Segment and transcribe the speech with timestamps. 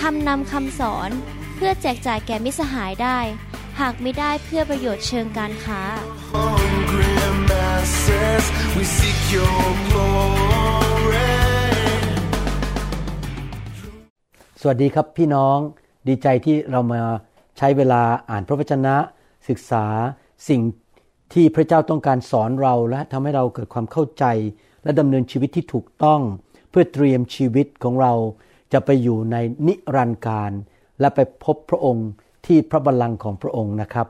[0.00, 1.10] ทำนำคำสอน
[1.56, 3.18] เพื่อแจกจ่ายแก่มิสหายได้
[3.80, 5.82] หากไม่ได้เพื่อประโยชน์เชิงการค้า
[6.34, 7.14] hungry
[7.50, 8.44] masses,
[8.76, 11.32] we seek your glory.
[14.60, 15.58] สวัสดีครับพี่น้อง
[16.08, 17.02] ดีใจที่เรามา
[17.58, 18.96] ใช้เวลาอ่านพระวจนะ
[19.48, 19.84] ศึกษา
[20.48, 20.60] สิ่ง
[21.34, 24.24] ที่พระเจ้าต้องการสอนเราและทำให้เราเกิดความเข้าใจ
[24.84, 26.20] และดำเนินชีวิตที่ถูกต้อง
[26.70, 28.12] เพื่อเตรียมชีวิตของเรา
[28.72, 30.52] จะไปอยู่ในนิรันดร์การ
[31.00, 32.08] และไปพบพระองค์
[32.46, 34.06] ที่พระบัลลังก์ของพระองค์นะครับ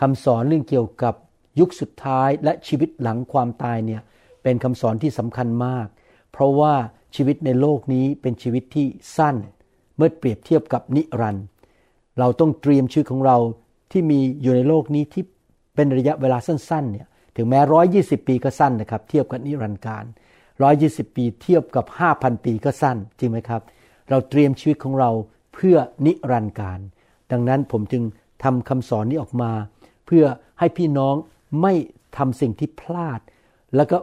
[0.00, 1.14] คำสอนเรื่องเกี่ยวกับ
[1.60, 4.02] ยุคสุดท้ายและชีวิตหลังความตายเนี่ย
[4.42, 5.86] เป็นคำสอนที่สำคัญมาก
[6.32, 6.74] เพราะว่า
[7.16, 9.36] ชีวิตในโลกนี้เป็นชีวิตที่สั้น
[9.96, 11.44] เมื่อเปรียบเทียบกับนิรันดร์
[12.18, 13.36] เราต้องเตรียมชีวิตของเรา
[13.92, 15.24] ที่มีอยู่ในโลกนี้ที่
[15.74, 20.04] เป็นระยะเวลาสั้นๆเนี่ยถึงแม้ร้อยี่สิบปีก็สั้นนะครับ เทียบกับนิรันดร์การ
[20.62, 23.62] ร้อยี่สิบปีเทียบกับห้าพันปีก็สั้น จริงไหมครับ
[24.10, 25.10] เราเตรียมชีวิตของเรา
[25.54, 26.80] เพื่อนิรันดร์การ
[27.32, 28.02] ดังนั้นผมจึง
[28.44, 29.52] ทำคำสอนนี้ออกมา
[30.06, 30.24] เพื่อ
[30.58, 31.14] ให้พี่น้อง
[31.62, 31.72] ไม่
[32.16, 33.20] ทำสิ่งที่พลาด
[33.76, 33.98] แล้วก็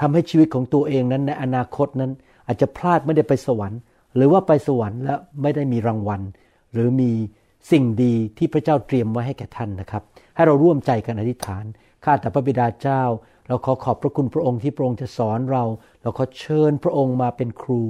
[0.00, 2.12] ทำให้ชีวิตของตัวเองนั้นในอนาคตนั้น
[2.46, 3.80] อาจจะพลาดไม่ได้ไปสวรรค์
[4.16, 6.22] หรือว่าไปสวรรค์แล้วไม่ได้มีรางวัล
[6.72, 7.10] หรือมี
[7.70, 10.02] สิ่งดีที่พระเจ้าเตรียมไว้ให้แก่ท่านนะครับ
[10.34, 11.64] ให้เราร่วมใจกันอธิษฐาน
[12.04, 13.02] ข้าแต่พระบิดาเจ้า
[13.48, 15.64] เราขอขอบพระคุณพระองค์ที่พระองค์จะสอนเรา
[16.02, 17.80] เราขอเชิญพระองค์มาเป็นครู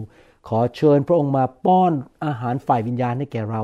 [0.49, 1.93] ขอเชิญพระองค์มาป้อน
[2.25, 3.63] อาหารฝ่ายวิญญาณให้แก่เรา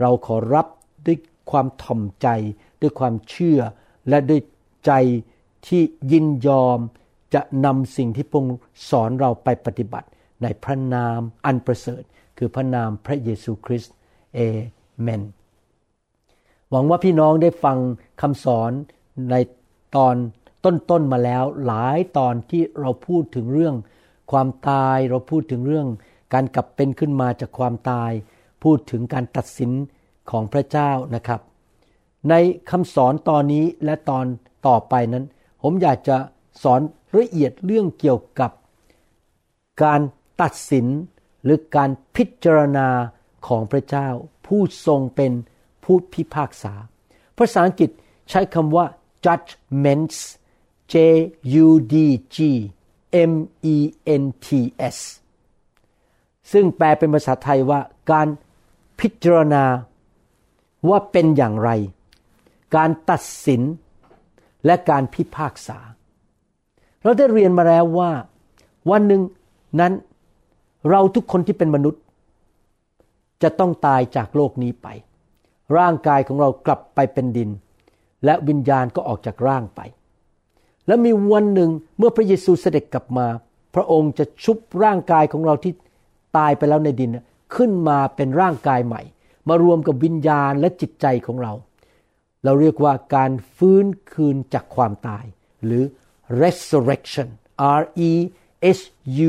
[0.00, 0.66] เราขอรับ
[1.06, 1.16] ด้วย
[1.50, 2.28] ความถ่อมใจ
[2.80, 3.60] ด้วยความเชื่อ
[4.08, 4.40] และด้วย
[4.86, 4.92] ใจ
[5.66, 5.82] ที่
[6.12, 6.78] ยินยอม
[7.34, 8.58] จะนำสิ่งที่พระองค์
[8.90, 10.08] สอนเราไปปฏิบัติ
[10.42, 12.02] ในพระนามอันประเสริฐ
[12.38, 13.94] คือพระนามพระเยซูคริสต์
[14.34, 14.38] เอ
[15.00, 15.22] เมน
[16.70, 17.78] หวังว่าพี่น้องได้ฟัง
[18.20, 18.72] คำสอน
[19.30, 19.34] ใน
[19.96, 20.14] ตอน
[20.64, 23.74] ต้นๆมาแล้ว หลายตอนที่เราพูดถึงเรื่อง
[24.32, 25.88] ความตายเราพูดถึงเรื่อง
[26.32, 28.12] การกลับเป็นขึ้นมาจากความตาย
[28.62, 29.72] พูดถึงการตัดสิน
[30.30, 31.40] ของพระเจ้านะครับ
[32.30, 32.34] ใน
[32.70, 34.26] คำสอนตอนนี้และตอน
[34.66, 35.24] ต่อไปนั้น
[35.62, 36.16] ผมอยากจะ
[36.62, 36.80] สอน
[37.18, 38.50] ละเอียดเรื่องเกี่ยวกับ
[39.82, 40.00] การ
[40.40, 40.86] ตัดสิน
[41.44, 42.88] หรือการพิจารณา
[43.46, 44.08] ของพระเจ้า
[44.46, 45.32] ผู้ทรงเป็น
[45.84, 46.74] ผู้พิพากษา
[47.36, 47.90] ภาษาอังกฤษ
[48.30, 48.86] ใช้คำว่า
[49.24, 50.18] judgments
[50.92, 50.94] J
[51.64, 51.94] U D
[52.36, 52.38] G
[53.30, 53.32] M
[53.74, 53.76] E
[54.22, 54.48] N T
[54.96, 54.98] S
[56.52, 57.80] ซึ่งแปลเป็นภาษาไทยว่า
[58.10, 58.28] การ
[59.00, 59.64] พิจารณา
[60.88, 61.70] ว่าเป็นอย่างไร
[62.76, 63.62] การตัดสิน
[64.66, 65.78] และการพิพากษา
[67.02, 68.10] เราได้เรียนมาแล้วว่า
[68.90, 69.22] วันหนึ่ง
[69.80, 69.92] นั้น
[70.90, 72.02] เราทุกคนที่เป็นมนุษย์
[73.42, 74.88] จะต้องตายจากโลกนี้ไป
[75.78, 77.50] ร่างกายของเรากลับไปเป็นดิน
[78.24, 79.80] และวิญญาณก็ออกจากร่างไป
[80.86, 83.26] และมีวันหนึ่งเมื่อพระเยซูเสด็จกลับมา
[83.74, 85.72] พระองค์จะชุบร่างกายของเราที่
[86.36, 87.10] ตายไปแล้วในดิน
[87.54, 89.02] ขึ้นมาเป็นร่างกายใหม่
[89.48, 91.52] มารวมกับวิญญาณและจิตใจของเรา
[92.44, 95.24] เราเรียกว่าการฟื้นคืนจากความตาย
[95.64, 95.84] หรือ
[96.40, 97.28] resurrection
[97.80, 98.12] R E
[98.78, 98.80] S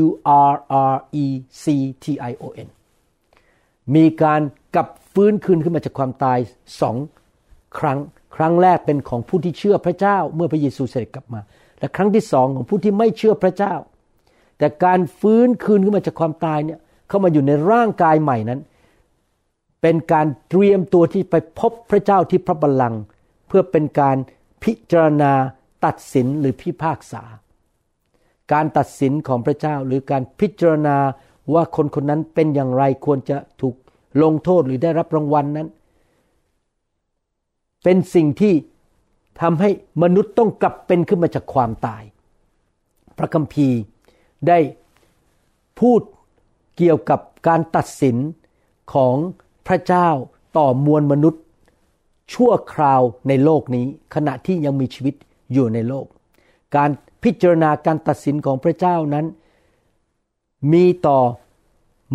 [0.02, 0.04] U
[0.52, 0.54] R
[0.94, 1.26] R E
[1.64, 1.66] C
[2.04, 2.70] T I O N
[3.96, 4.42] มีการ
[4.76, 6.38] กลับฟื้นคืนขึ้นมาจากความตาย
[6.82, 6.96] สอง
[7.80, 8.00] ครั้ง
[8.36, 11.42] ครั้งแรกเป็นของผู้ที่เชื่อพระเจ้าเมื่อพระเยซูเสด็จกลับมา
[11.80, 13.74] และครั้งที่สองของผู้ที่ไม่เชื่อพระเจ้า
[14.58, 18.62] แต่การฟื้นคืนขึ้นมาจากความตายเนี่ย เข้ามาอยู่ในร่างกายใหม่นั้น
[19.82, 23.02] เป็นการเตรียมตัวที่ไปพบพระเจ้าที่พระบัลลังก์
[23.48, 24.18] เพื่อเป็นการ
[24.64, 25.34] พิจารณา
[25.86, 27.24] ตัดสินหรือพิพากษา
[28.54, 30.98] การตัดสินของพระเจ้าหรือการพิจารณา
[31.54, 33.76] ว่าคนคนนั้นเป็นอย่างไรควรจะถูก
[34.24, 35.68] ลงโทษหรือได้รับรางวัลนนั้น
[37.84, 38.54] เป็นสิ่งที่
[39.42, 39.70] ทำให้
[40.04, 42.04] มนุษย์ต้องกลับเป็นขึ้นมาจากความตาย
[43.18, 43.80] พระคัมภีร์
[44.48, 44.60] ได้
[45.80, 46.02] พูด
[46.78, 48.18] เกี่ยวกับการตัดสิน
[48.94, 49.16] ของ
[49.68, 50.10] พระเจ้า
[50.58, 51.44] ต่อมวลมนุษย์
[52.34, 53.86] ชั่วคราวในโลกนี้
[54.16, 55.16] ขณะที่ยังมีชีวิต
[55.54, 56.06] อยู่ในโลก
[56.76, 56.90] การ
[57.24, 59.26] พิจารณาการตัดสินของพระเจ้านั้น
[60.74, 61.20] มีต่อ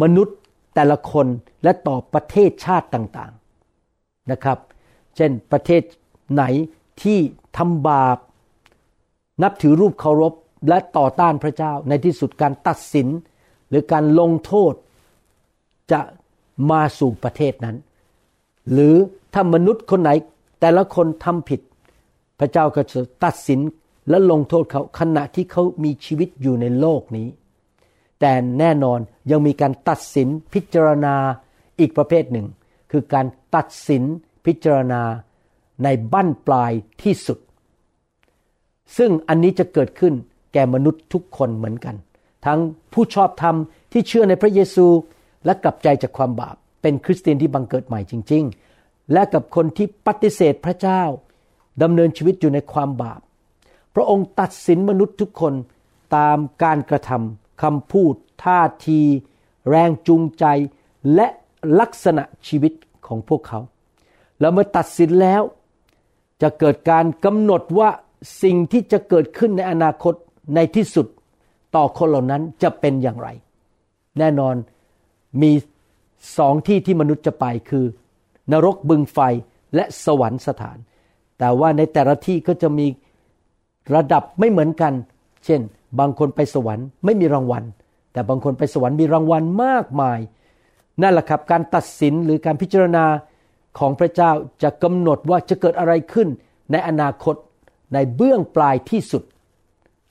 [0.03, 0.37] มนุษย์
[0.75, 1.26] แต่ละคน
[1.62, 4.58] และต่อประเทศชาติต่างๆนะครับ
[5.17, 5.82] เช่นประเทศ
[6.32, 6.44] ไหน
[7.03, 7.19] ที่
[7.56, 8.19] ทำบาป
[9.43, 10.35] นับถือรูปเคารพ
[10.69, 13.08] และต่อต้านพระเจ้าในที่สุดการตัดสิน
[13.73, 14.75] หรือการลงโทษ
[15.93, 16.01] จะ
[16.71, 17.77] มาสู่ประเทศนั้น
[18.73, 18.95] หรือ
[19.33, 20.11] ถ้ามนุษย์คนไหน
[20.61, 21.61] แต่ละคนทำผิด
[22.39, 23.61] พระเจ้าก็จะตัดสิน
[24.09, 27.29] และลงโทษเขาขณะที่เขามีชีวิตอยู่ในโลกนี้
[28.21, 28.99] แต่แน่นอน
[29.31, 31.15] ยังมีการตัดสินพิจารณา
[31.81, 32.47] อีกประเภทหนึ่ง
[32.91, 34.03] คือการตัดสิน
[34.47, 35.03] พิจารณา
[35.85, 36.73] ในบั้นปลาย
[37.03, 37.39] ที่สุด
[38.97, 40.15] ซึ่งอันนี้จะเกิดขึ้น
[40.53, 41.97] แก่มนุษย์ทุกคนเหมือนกัน
[42.47, 42.61] ทั้ง
[42.93, 43.56] ผู้ชอบธรรม
[43.93, 44.87] ที่เชื่อในพระเยซู
[45.44, 48.44] และกลับใจจากความบาป เป็นคริสเตียนที่บังเกิดใหม่จริง
[48.79, 51.03] ๆ และกับคนที่ปฏิเสธพระเจ้า
[51.83, 53.21] ดำเนินชีวิตอยู่ในความบาป
[53.94, 55.55] พระองค์ตัดสินมนุษย์ทุกคน
[56.17, 59.00] ตามการกระทำคำพูด ท่าที
[59.71, 60.44] แรงจูงใจ
[61.15, 61.27] และ
[61.81, 62.73] ลักษณะชีวิต
[63.06, 63.61] ของพวกเขา
[64.41, 65.43] แล้วเมื่อตัดสินแล้ว
[66.43, 67.91] จะเกิดการกำหนดว่า
[68.43, 70.15] สิ่งที่จะเกิดขึ้นในอนาคต
[70.55, 71.06] ในที่สุด
[71.75, 73.29] ต่อคนเหล่านั้นจะเป็นอย่างไร
[74.19, 74.55] แน่นอน
[75.43, 75.53] มี
[76.39, 77.85] สองที่ที่มนุษย์จะไปคือ
[78.53, 79.19] นรกบึงไฟ
[79.75, 80.79] และสวรรค์สถาน
[81.39, 82.87] แต่ว่าในแต่ละที่ก็จะมี
[83.95, 84.93] ระดับไม่เหมือนกัน
[85.45, 85.61] เช่น
[85.99, 87.65] บางคนไปสวรรค์ไม่มีรางวัล
[88.13, 90.19] แต่บางคนไปสวรรค์มีรางวัลมากมาย
[91.03, 93.05] นั่นแหละครับการตัดสินหรือการพิจารณา
[93.79, 94.31] ของพระเจ้า
[94.63, 96.29] จะกำหนดว่าจะเกิดอะไรขึ้น
[96.73, 97.37] ในอนาคต
[97.95, 99.23] ในเบื้องปลายที่สุด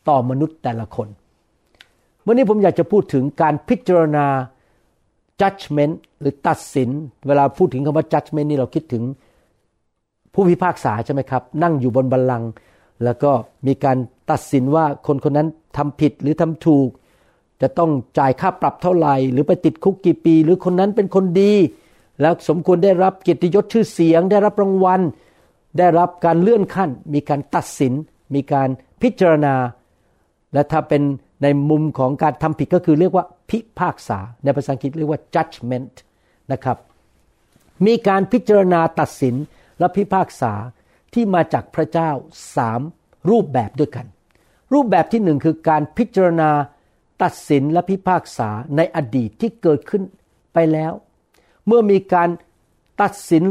[0.07, 1.07] ต่อมนุษย์แต่ละคน
[2.25, 4.25] วันนี้ผมอยากจะพูดถึงการพิจารณา
[5.41, 6.89] judgment หรือตัดสิน
[7.27, 9.03] เวลาพูดถึงคำว่า judgment นี่เราคิดถึง
[10.33, 12.49] ผู้พิพากษาใช่ไหมครับ นั่งอยู่บนบัลลังก์
[13.03, 13.31] แล้วก็
[13.67, 13.97] มีการ
[14.31, 15.47] ตัดสินว่าคนคนนั้น
[15.77, 16.89] ทำผิดหรือทำถูก
[17.61, 21.53] จะต้องจ่ายค่าปรับเท่าไหร่ หรือไปติดคุกกี่ปี หรือคนนั้นเป็นคนดี
[22.21, 25.01] แล้วสมควรได้รับเกียรติยศชื่อเสียง ได้รับรางวัล
[25.77, 27.93] ได้รับการเลื่อนขั้น มีการตัดสิน
[28.35, 28.69] มีการ
[29.01, 29.55] พิจารณา
[30.53, 31.01] และถ้าเป็น
[31.43, 35.95] ในมุมของการทำผิดก็คือเรียกว่าพิพากษา ในภาษาอังกฤษเรียกว่า judgment
[36.51, 36.77] นะครับ
[37.85, 39.35] มีการพิจารณาตัดสิน
[39.79, 40.53] และพิพากษา
[41.13, 42.09] ที่มาจากพระเจ้า
[42.55, 42.81] สาม
[43.29, 44.05] รูปแบบด้วยกัน
[44.73, 46.49] รูปแบบที่หนึ่งคือการพิจารณา
[47.23, 50.03] ตัดสินและพิพากษาในอดีตที่เกิดขึ้น
[50.53, 50.93] ไปแล้ว
[51.67, 52.29] เมื่อมีการ
[53.01, 53.43] ตัดสิน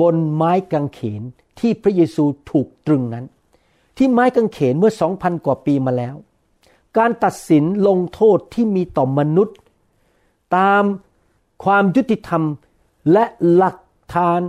[0.00, 1.22] บนไม้กางเขน
[1.60, 3.26] ที่พระเยซูถูกตรึงนั้น
[3.96, 6.14] ที่ไม้กางเขนเมื่อสองพันกว่าปีมาแล้ว
[6.98, 9.56] การตัดสินลงโทษที่มีต่อมนุษย์
[10.56, 10.82] ตาม
[11.64, 12.42] ความยุติธรรม
[13.12, 13.76] และหลัก
[14.14, 14.40] ฐาน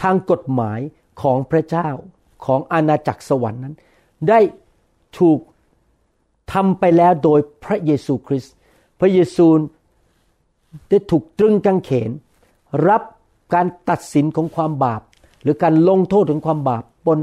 [0.00, 0.80] ทางกฎหมาย
[1.22, 1.88] ของพระเจ้า
[2.44, 3.74] ของอาณาจักรสวรรค์นั้น
[4.28, 4.40] ได้
[5.18, 5.38] ถูก
[6.52, 8.54] ทำไปแล้วโดยพระเยซูคริสต์
[9.00, 9.46] พระเยซู
[10.88, 12.10] ได้ถูกตรึงกางเขน
[12.88, 13.02] รับ
[13.54, 15.02] การตัดสินของความบาป
[15.42, 17.18] หรือการลงโทษถึงความบาปบน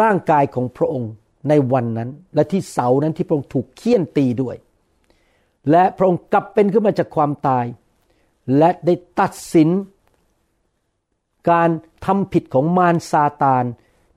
[0.00, 1.12] ร่างกายของพระองค์
[1.48, 4.56] ในวันนั้น และที่เสานั้นที่พระองค์ถูกเคี่ยนตีด้วย
[5.70, 7.64] และพระองค์กลับเป็นขึ้นมาจากความตาย
[8.58, 9.68] และได้ตัดสิน
[11.50, 11.68] การ
[12.04, 13.64] ทำผิดของมารซาตาน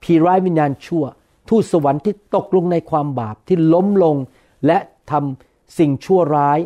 [0.03, 1.05] ผีร้ายวิญญาณชั่ว
[1.49, 4.15] ทูตสวรรค์ที่ตกลงในความบาปที่ล้มลง
[4.65, 4.77] และ
[5.11, 6.59] ทำสิ่งชั่วร้าย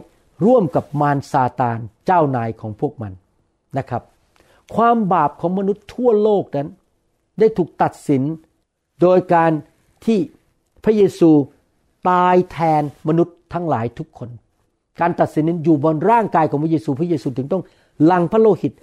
[0.45, 3.13] ร่วมกับมารซาตานเจ้านายของพวกมัน
[3.77, 4.03] นะครับ
[4.75, 6.69] ความบาปของมนุษย์ทั่วโลกนั้น
[7.39, 8.23] ได้ถูกตัดสิน
[9.01, 9.51] โดยการ
[10.05, 10.19] ที่
[10.83, 11.29] พระเยซู
[12.09, 14.29] ตายแทนมนุษย์ทั้งหลายทุกคน
[14.99, 17.63] การตัดสินนั้นอยู่บนร่างกายของพระเยซู พระเยซูถึงต้อง
[18.11, 18.73] ลังพระโลหิต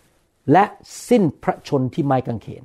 [0.53, 0.65] และ
[1.09, 2.65] สิ้นพระชนที่ไม้กางเขน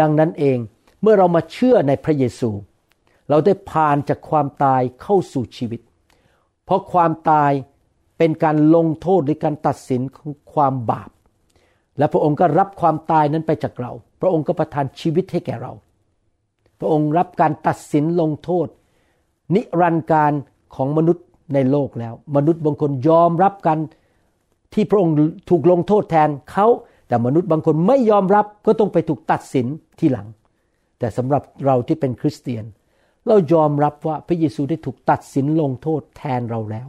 [0.00, 0.58] ดังนั้นเอง
[1.02, 2.50] เมื่อเรามาเชื่อในพระเยซู
[3.28, 5.80] เราได้ผ่านจากความตายเข้าสู่ชีวิต
[6.64, 7.52] เพราะความตาย
[8.18, 11.10] เป็นการลงโทษหรือการตัดสินของความบาป
[11.98, 15.72] และพระองค์ก็รับความตายนั้นไปจากเรา พระองค์ก็ประทานชีวิตให้แก่เรา
[16.78, 18.68] พระองค์รับการตัดสินลงโทษ
[19.54, 20.32] นิรันดร์การ
[20.76, 23.78] ของมนุษย์ในโลกแล้ว มนุษย์บางคนยอมรับกัน
[24.74, 25.14] ที่พระองค์
[25.50, 26.66] ถูกลงโทษแทนเขา
[27.08, 29.66] แต่มนุษย์บางคนไม่ยอมรับก็ต้องไปถูกตัดสิน
[29.98, 30.26] ที่หลัง
[30.98, 32.64] แต่สำหรับเราที่เป็นคริสเตียน
[33.26, 36.88] เรายอมรับว่าพระเยซูได้ถูกตัดสินลงโทษแทนเราแล้ว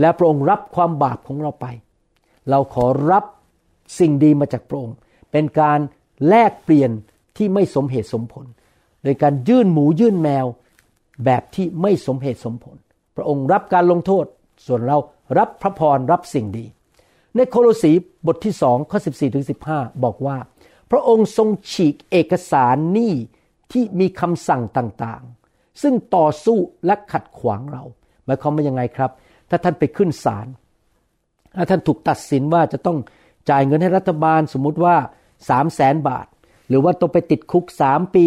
[0.00, 1.66] และพระองค์รับความบาปของเราไป
[2.50, 3.24] เราขอรับ
[3.98, 4.96] สิ่งดีมาจากพระองค์
[5.32, 5.78] เป็นการ
[6.28, 6.90] แลกเปลี่ยน
[7.36, 8.46] ที่ไม่สมเหตุสมผล
[9.02, 10.46] โดยการยื่นหมูยื่นแมว
[11.24, 12.76] แบบที่ไม่สมเหตุสมผล
[13.16, 14.24] พระองค์รับการลงโทษ
[14.66, 14.98] ส่วนเรา
[15.38, 16.66] รับพระพรรับสิ่งดี
[17.36, 17.92] ในโคโลสี
[18.26, 20.36] บทที่สองข้อ 14ถึง15 บอกว่า
[20.90, 23.14] พระองค์ทรงฉีกเอกสารหนี้
[23.72, 27.82] ที่มีคำสั่งต่างๆ ซึ่งต่อสู้และขัดขวางเรา
[28.24, 29.10] หมายความว่ายังไงครับ
[29.50, 30.46] ถ้าท่านไปขึ้นศาล
[31.56, 32.98] ถ้าท่านถูกตัดสินว่าจะต้อง
[33.50, 34.96] จ่ายเงินให้รัฐบาลสมมุติว่า
[35.48, 36.26] สามแสนบาท
[36.68, 38.26] หรือว่าต้องไปติดคุกสามปี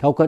[0.00, 0.24] เขาก็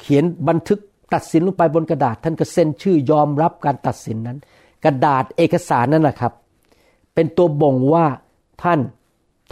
[0.00, 0.80] เขียนบันทึก
[1.14, 4.38] ตัดสินลงไปบนกระดาษ ท่านก็เซ็นชื่อยอมรับการตัดสินนั้น
[4.84, 6.32] กระดาษเอกสารนั่นแหละครับ
[7.14, 8.06] เป็นตัวบ่งว่า
[8.62, 8.80] ท่าน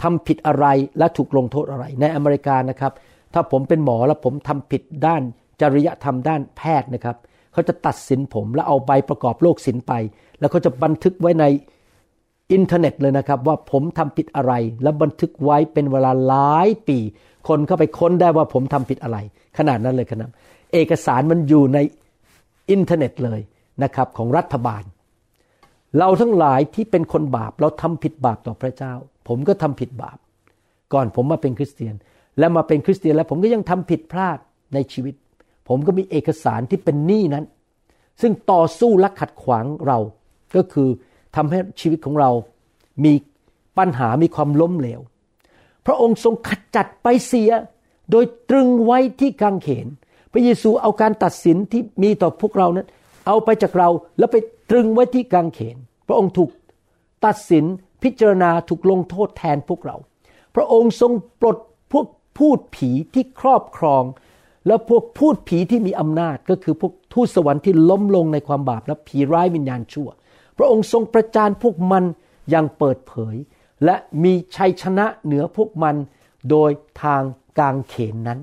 [0.01, 0.65] ทำผิดอะไร
[0.97, 2.93] และถูกลงโทษอะไร ในอเมริกานะครับ
[3.33, 5.21] ถ้าผมเป็นหมอแล้วผมทำผิดด้าน
[5.61, 7.17] จริยธรรมด้านแพทย์นะครับ
[7.53, 9.93] เขาจะตัดสินผมแล้วเอาใบประกอบโรคศิลป์ไป
[10.39, 11.45] แล้วเขาจะบันทึกไว้ใน
[12.51, 14.53] อินเทอร์เน็ตเลยนะครับ ว่าผมทำผิดอะไร
[14.83, 16.97] แล้วบันทึกไว้เป็นเวลาหลายปี
[17.47, 19.17] คนเข้าไปค้นได้ว่าผมทำผิดอะไร
[19.57, 20.31] ขนาดนั้นเลยครับ
[20.73, 21.79] เอกสารมันอยู่ใน
[22.69, 23.39] อินเทอร์เน็ตเลย
[23.83, 24.83] นะครับของรัฐบาล
[25.97, 28.93] เราทั้งหลายที่เป็นคนบาปเราทำผิดบาปต่อพระเจ้า
[29.27, 30.17] ผมก็ทำผิดบาป
[30.93, 31.95] ก่อนผมมาเป็นคริสเตียน
[32.39, 34.37] และมาเป็นคริสเตียนแล้วผมก็ยังทำผิดพลาด
[34.73, 35.15] ในชีวิต
[35.67, 37.45] ผมก็มีเอกสารที่เป็นหนี้นั้น
[38.21, 39.99] ซึ่งต่อสู้และขัดขวางเรา
[40.55, 40.89] ก็คือ
[41.35, 42.29] ทำให้ชีวิตของเรา
[43.05, 43.13] มี
[43.77, 45.01] ปัญหามีความล้มเหลว
[45.85, 47.51] พระองค์ทรงขจัดไปเสีย
[48.11, 49.87] โดยตรึงไว้ที่กางเขน
[50.31, 52.87] พระเยซูเอาการตัดสินที่มีต่อพวกเรานั้น
[53.27, 54.37] เอาไปจากเราแล้วไป
[54.69, 56.49] ตรึงไว้ที่กางเขน พระองค์ถูก
[57.25, 57.65] ตัดสิน
[58.03, 59.95] พิจารณาถูกลงโทษแทนพวกเรา
[60.55, 61.11] พระองค์ทรง
[61.41, 61.57] ปลด
[61.91, 62.05] พวก
[62.37, 64.03] พูดผีที่ครอบครอง
[64.67, 70.09] แล้วพวกพูดผีที่มีอำนาจก็คือพวกทูตสวรรค์ที่ล้มลงในความบาปและผีร้ายวิญญาณชั่ว
[70.57, 72.03] พระองค์ทรงประจานพวกมัน
[72.49, 73.35] อย่างเปิดเผย
[73.85, 75.95] และมีชัยชนะเหนือพวกมัน
[76.49, 76.71] โดย
[77.03, 77.23] ทาง
[77.59, 78.39] กางเขนนั้น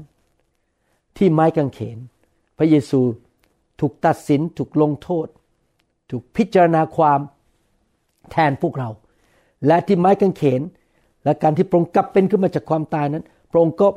[1.17, 1.99] ที่ไม้กางเขน
[2.59, 3.01] พระเยซู
[3.81, 5.27] ถูกตัดสินถูกลงโทษ
[6.11, 7.21] ถูกพิจารณาความ
[8.31, 8.89] แทนพวกเรา
[9.67, 10.63] และที่ไม้กางเขน
[11.25, 13.89] และการที่พระองค์กลับเป็นขึ้นมาจากความตายนั้น พระองค์ก็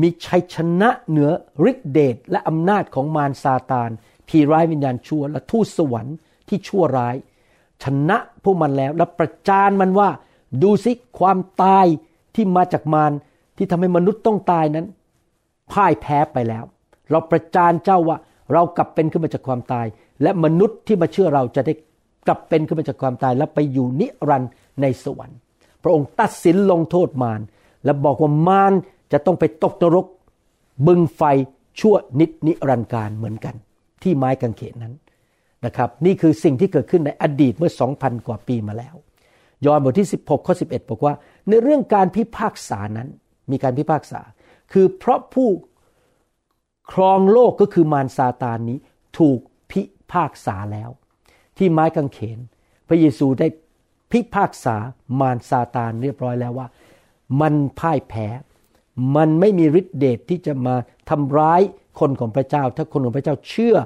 [0.00, 1.30] มีชัยชนะเหนือ
[1.70, 3.90] ฤทธิเดชและอำนาจของมารซาตาน
[4.28, 6.16] ผีร้ายวิญญาณชั่ว และทูตสวรรค์
[6.48, 7.16] ที่ชั่วร้าย
[7.82, 10.08] ชนะพวกมันแล้วและประจานมันว่า
[10.62, 11.86] ดูสิความตาย
[12.34, 13.12] ที่มาจากมาร
[13.56, 14.86] ที่ทำให้มนุษย์ต้องตายนั้น
[15.72, 16.64] พ่ายแพ้ไปแล้ว
[17.10, 18.16] เราประจานเจ้าว่า
[18.52, 19.86] เรากลับเป็นขึ้นมาจากความตาย
[20.22, 21.74] และมนุษย์ที่มาเชื่อเราจะได้
[22.26, 25.38] กลับเป็นขึ้นมาจากความตายและไปอยู่นิรันดร์ในสวรรค์
[25.82, 27.40] พระองค์ตัดสินลงโทษมาร
[27.84, 28.72] และบอกว่ามาร
[29.12, 30.06] จะต้องไปตกนรก
[30.86, 31.22] บึงไฟ
[31.80, 33.54] ชั่วนิดนิรันดร์การเหมือนกัน
[34.02, 34.94] ที่ไม้กางเขนนั้น
[35.64, 38.94] นะครับ นี่คือสิ่งที่เกิดขึ้นในอดีตเมื่อ 2,000 กว่าปีมาแล้ว
[39.66, 41.14] ยอห์นบทที่ 16ข้อ11 บอกว่า
[41.48, 43.08] ในเรื่องการพิพากษานั้น
[43.50, 44.20] มีการพิพากษา
[44.72, 45.48] คือเพราะผู้
[46.92, 48.78] ครองโลกก็คือมารซาตานนี้
[49.18, 49.38] ถูก
[49.70, 50.90] พิพากษาแล้ว
[51.58, 52.38] ที่ไม้กางเขน
[52.88, 53.46] พระเยซูได้
[54.12, 54.76] พิพากษา
[55.20, 56.66] มารซาตานเรียบร้อยแล้วว่า
[57.40, 58.26] มันพ่ายแพ้
[59.16, 60.74] มันไม่มีฤทธิเดชทที่จะมา
[61.10, 61.60] ทำร้าย
[62.00, 63.76] คนของพระเจ้า ถ้าคนของพระเจ้าเชื่อ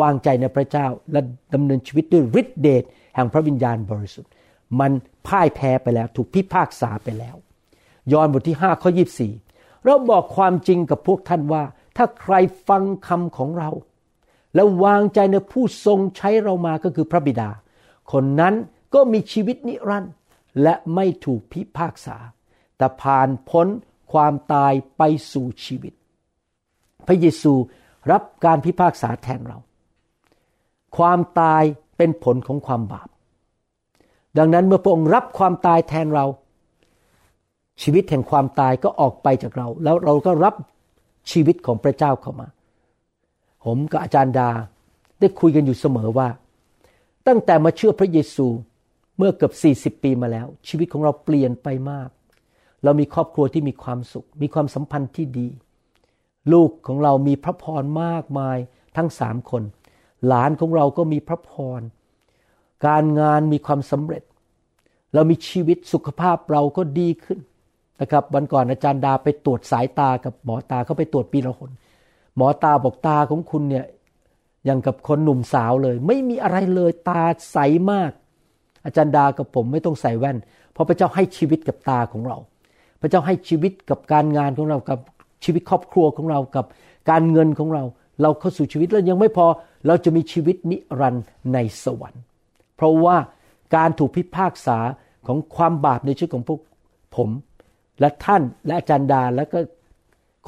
[0.00, 1.20] วางใจในพระเจ้า และ
[1.54, 2.84] ดำเนินชีวิตด้วยฤทธิเดช
[3.14, 4.30] แห่งพระวิญญาณบริสุทธิ์
[4.78, 4.92] มัน
[5.26, 7.36] พ่ายแพ้ไปแล้ว ถูกพิพากษาไปแล้ว
[8.12, 8.90] ยอห์นบทที่5ข้อ
[9.36, 11.62] 24 เราบอกความจริงกับพวกท่านว่า
[11.96, 12.34] ถ้าใคร
[12.68, 13.70] ฟังคำของเรา
[14.54, 17.50] แล้ววางใจในผู้ทรงใช้เรามาก็คือพระบิดา
[18.12, 18.54] คนนั้น
[18.94, 20.14] ก็มีชีวิตนิรันดร์
[20.62, 22.16] และไม่ถูกพิพากษา
[22.76, 23.66] แต่ผ่านพ้น
[24.12, 25.92] ความตายไปสู่ชีวิต
[27.06, 27.52] พระเยซู
[28.10, 29.58] รับการพิพากษาแทนเรา
[30.96, 31.62] ความตาย
[31.96, 33.08] เป็นผลของความบาป
[34.38, 36.26] ดังนั้นเมื่อพระองค์รับความตายแทนเรา
[37.82, 40.54] ชีวิตแห่งความตายก็ออกไปจากเรา แล้วเราก็รับ
[41.30, 42.48] ชีวิตของพระเจ้าเข้ามา
[43.64, 44.50] ผมกับอาจารย์ดา
[45.20, 46.28] ได้คุยกันอยู่เสมอว่า
[47.26, 48.46] ตั้งแต่มาเชื่อพระเยซู
[49.18, 49.52] เมื่อเกือบ
[49.96, 52.08] 40 ปีมาแล้ว ชีวิตของเราเปลี่ยนไปมาก
[52.84, 55.48] เรามีครอบครัวที่มีความสุข มีความสัมพันธ์ที่ดี
[56.52, 58.58] ลูกของเรามีพระพรมากมาย
[58.96, 59.62] ทั้งสามคน
[60.26, 61.80] หลานของเราก็มีพระพร
[62.86, 64.22] การงานมีความสำเร็จ
[65.14, 67.38] เรามีชีวิตสุขภาพเราก็ดีขึ้น
[68.00, 71.70] นะครับ วันก่อนอาจารย์ดาไปตรวจสายตากับหมอตาเขาไปตรวจปีละหน
[72.36, 73.86] หมอตาบอกตาของคุณเนี่ย
[74.64, 77.22] อย่างกับคนหนุ่มสาวเลย ไม่มีอะไรเลยตา
[77.52, 77.58] ใส
[77.92, 78.10] มาก
[78.84, 80.36] อาจารย์ดากับผมไม่ต้องใส่แว่น
[80.72, 82.38] เพราะพระเจ้าให้ชีวิตกับตาของเรา
[83.00, 84.98] พระเจ้าให้ชีวิตกับการงานของเรากับ
[85.44, 86.64] ชีวิตครอบครัวของเรากับ
[87.10, 87.84] การเงินของเรา
[88.22, 89.46] เราเข้าสู่ชีวิตแล้วยังไม่พอ
[89.86, 92.22] เราจะมีชีวิตนิรันดร์ในสวรรค์
[92.80, 93.16] เพราะว่า
[93.76, 94.78] การถูกพิพากษา
[95.26, 96.60] ของความบาปในชีวิตของพวก
[97.16, 97.28] ผม
[98.00, 99.58] และท่านและอาจารย์ดาแล้วก็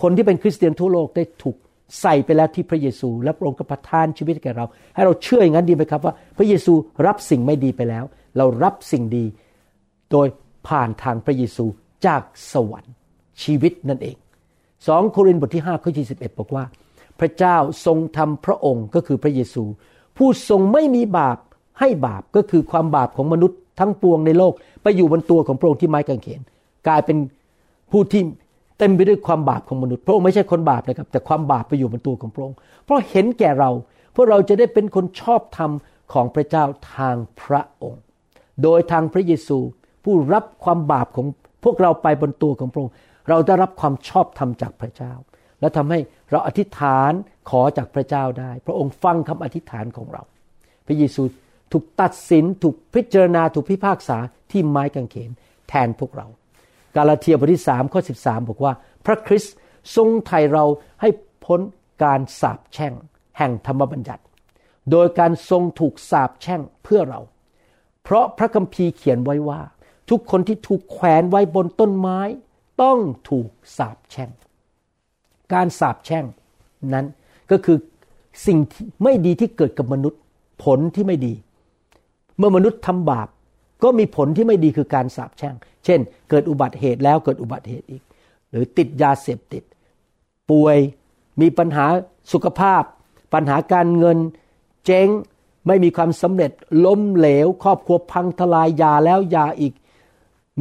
[0.02, 1.56] คนที่เป็นคริสเตียนทั่วโลกได้ถูก
[2.00, 6.72] ใส่ไปแล้วที่พระเยซู และพระองค์ก็ประทานชีวิตแก่เรา ให้เราเชื่ออย่างนั้นดีไหมครับว่า พระเยซู
[7.06, 8.04] รับสิ่งไม่ดีไปแล้ว
[8.36, 9.24] เรารับสิ่งดี
[10.10, 10.26] โดย
[10.68, 11.64] ผ่านทางพระเยซู
[12.06, 12.22] จาก
[12.52, 12.94] สวรรค์
[13.42, 14.16] ชีวิตนั่นเอง
[14.86, 16.64] สองโครินธ์บทที่5ข้อ21บอกว่า
[17.20, 19.64] พระเจ้าทรงทำพระองค์ก็คือพระเยซู
[20.16, 21.38] ผู้ทรงไม่มีบาป
[21.82, 26.40] ให้บาปก็คือความบาปของมนุษย์ทั้งปวงในโลก ไปอยู่บนตัวของพระองค์ที่ไม้กางเขน
[26.86, 27.16] กลายเป็น
[27.92, 28.22] ผู้ที่
[28.78, 33.70] เต็มไปด้วยความบาปของมนุษย์ พระองค์ไม่ใช่คนบาปนะครับ แต่ความบาปไปอยู่บนตัวของพระองค์ เพราะเห็นแก่เรา
[34.12, 35.70] เพื่อเราจะได้เป็นคนชอบธรรม
[36.12, 38.02] ของพระเจ้าทางพระองค์
[38.62, 39.58] โดยทางพระเยซู
[40.04, 41.26] ผู้รับความบาปของ
[41.64, 42.92] พวกเราไปบนตัวของพระองค์
[43.28, 45.12] เราได้รับความชอบธรรมจากพระเจ้า
[45.60, 45.98] และทำให้
[46.30, 47.12] เราอธิษฐาน
[47.50, 50.22] ขอจากพระเจ้าได้ พระองค์ฟังคำอธิษฐานของเรา
[50.86, 51.22] พระเยซู
[51.72, 54.18] ถูกตัดสิน ถูกพิจารณา ถูกพิพากษา
[54.50, 55.30] ที่ไม้กางเขน
[55.68, 56.26] แทนพวกเรา
[56.96, 58.72] กาลาเทียบทที่3ข้อ13 บอกว่า
[59.06, 59.54] พระคริสต์
[59.96, 60.64] ทรงไถ่เรา
[61.00, 61.08] ให้
[61.44, 61.60] พ้น
[62.02, 62.92] การสาปแช่ง
[63.38, 64.22] แห่งธรรมบัญญัติ
[64.90, 67.20] โดยการทรงถูกสาปแช่งเพื่อเรา
[68.02, 69.60] เพราะพระคัมภีร์เขียนไว้ว่า
[70.10, 72.20] ทุกคนที่ถูกแขวนไว้บนต้นไม้
[72.82, 72.98] ต้อง
[73.30, 74.30] ถูกสาปแช่ง
[75.52, 76.24] การสาปแช่ง
[76.94, 77.06] นั้น
[77.50, 77.76] ก็คือ
[78.46, 78.58] สิ่ง
[79.02, 80.20] ไม่ดีที่เกิดกับมนุษย์
[80.64, 81.34] ผลที่ไม่ดี
[82.38, 83.28] เมื่อมนุษย์ทำบาป
[83.82, 88.02] ก็มีผลที่ไม่ดีคือการสาปแช่ง เช่น เกิดอุบัติเหตุแล้วเกิดอุบัติเหตุอีก
[88.50, 89.62] หรือติดยาเสพติด
[90.50, 90.76] ป่วย
[91.40, 91.86] มีปัญหา
[92.32, 92.82] สุขภาพ
[93.34, 94.18] ปัญหาการเงิน
[94.86, 95.08] เจ๊ง
[95.66, 96.52] ไม่มีความสำเร็จ
[96.84, 99.74] ล้มเหลว ครอบครัวพังทลายยาแล้วยาอีก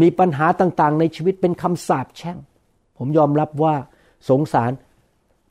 [0.02, 2.38] มีปัญหาต่างๆ ในชีวิตเป็นคำสาปแช่ง
[2.98, 3.76] ผมยอมรับว่า
[4.30, 4.72] สงสาร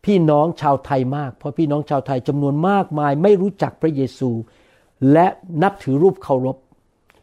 [0.05, 4.31] พี่น้องชาวไทยมาก เพราะพี่น้องชาวไทยจำนวนมากมาย ไม่รู้จักพระเยซู
[5.12, 5.26] และ
[5.62, 6.57] นับถือรูปเคารพ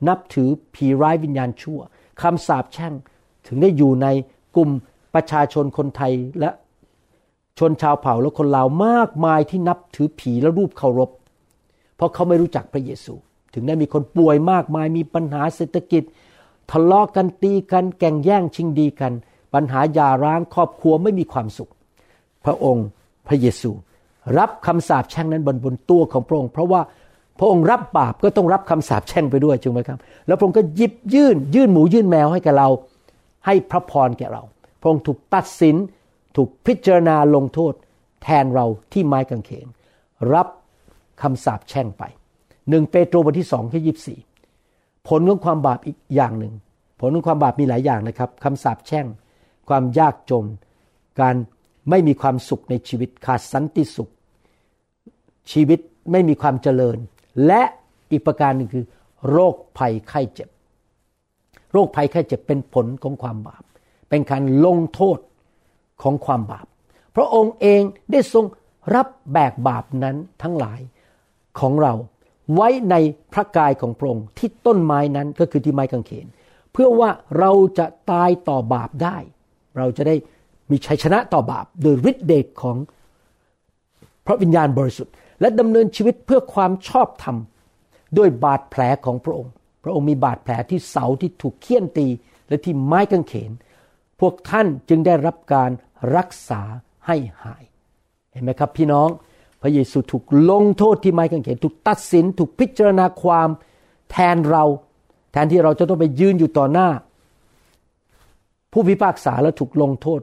[0.07, 1.79] นับถือผีร้ายวิญญาณชั่ว
[2.22, 2.93] คำสาปแช่ง
[3.48, 4.07] ถึงได้อยู่ใน
[4.55, 4.69] กลุ่ม
[5.13, 6.50] ประชาชนคนไทยและ
[7.60, 11.10] ชนชาวเผ่าและคนลาวมากมายที่นับถือผีและรูปเคารพ
[11.96, 13.13] เพราะเขาไม่รู้จักพระเยซู
[13.53, 16.03] ถึงได้มีคนป่วยมากมายมีปัญหาเศรษฐกิจ
[16.72, 19.13] ทะเลาะกกันตีกันแก่งแย่งชิงดีกัน
[19.53, 21.72] ปัญหาหย่าร้างครอบครัวไม่มีความสุข
[22.46, 22.88] พระองค์
[23.27, 23.72] พระเยซู
[24.38, 26.81] รับคำสาปแช่งนั้นบนบนตัวของพระองค์ เพราะว่า
[27.39, 32.70] พระองค์รับบาปก็ต้องรับคำสาปแช่งไปด้วยจริงไหมครับ แล้วพระองค์ก็ยิบยื่น ยื่นหมูยื่นแมวให้แกเรา
[33.46, 34.44] ให้พระพรแก่เรา
[34.82, 35.75] พระองค์ถูกตัดสิน
[36.36, 37.74] ถูกพิจารณาลงโทษ
[38.24, 39.67] แทนเราที่ไม้กางเขน
[40.34, 40.48] รับ
[41.22, 42.03] คำสาปแช่งไป
[42.70, 44.20] หนึ่งเปโตรบทที่สองที่ยีบสี่
[45.07, 46.53] ผลของความบาปอีกอย่างหนึ่ง
[47.00, 49.05] ผลของความบาปมีหลายอย่างนะครับคำสาปแช่ง
[49.70, 50.46] ความยากจน
[51.22, 51.35] การ
[51.90, 54.09] ไม่มีความสุขในชีวิต ขาดสันติสุข
[55.51, 55.79] ชีวิต
[56.12, 56.98] ไม่มีความเจริญ
[57.46, 57.62] และ
[58.12, 58.86] อีกประการหนึ่งคือ
[59.30, 60.50] โรคภัยไข้เจ็บ
[61.74, 63.64] โรคภัยไข้เจ็บเป็นผลของความบาป
[64.10, 65.20] เป็นการลงโทษ
[66.02, 66.68] ของความบาป
[67.16, 68.46] พระองค์เองได้ทรง
[68.96, 70.80] รับแบกบาปนั้นทั้งหลาย
[71.60, 71.94] ของเรา
[72.56, 72.96] ไว้ใน
[73.34, 76.28] พระกายของพระองค์ที่ต้นไม้นั้นก็คือที่ไม้กางเขน
[76.72, 79.18] เพื่อว่าเราจะตายต่อบาปได้
[79.78, 80.16] เราจะได้
[80.72, 82.78] มีชัยชนะต่อบาป โดยฤทธิเดชของ
[84.26, 87.38] พระวิญญาณบริสุทธิ์ และดำเนินชีวิตเพื่อความชอบธรรม
[88.18, 92.08] ด้วยบาดแผลของพระองค์ พระองค์มีบาดแผลที่เสาที่ถูกเคี่ยนตี
[92.48, 93.52] และที่ไม้กางเขน
[94.20, 95.72] พวกท่านจึงได้รับการ
[96.16, 96.62] รักษา
[97.08, 97.64] ให้หาย
[98.32, 99.10] เห็นไหมครับพี่น้อง
[99.62, 103.50] พระเยซูถูกลงโทษที่ไม้กางเขน ถูกตัดสิน ถูกพิจารณาความ
[104.12, 104.64] แทนเรา
[105.32, 106.90] แทนที่เราจะต้องไปยืนอยู่ต่อหน้า
[108.72, 110.22] ผู้พิพากษาแล้วถูกลงโทษ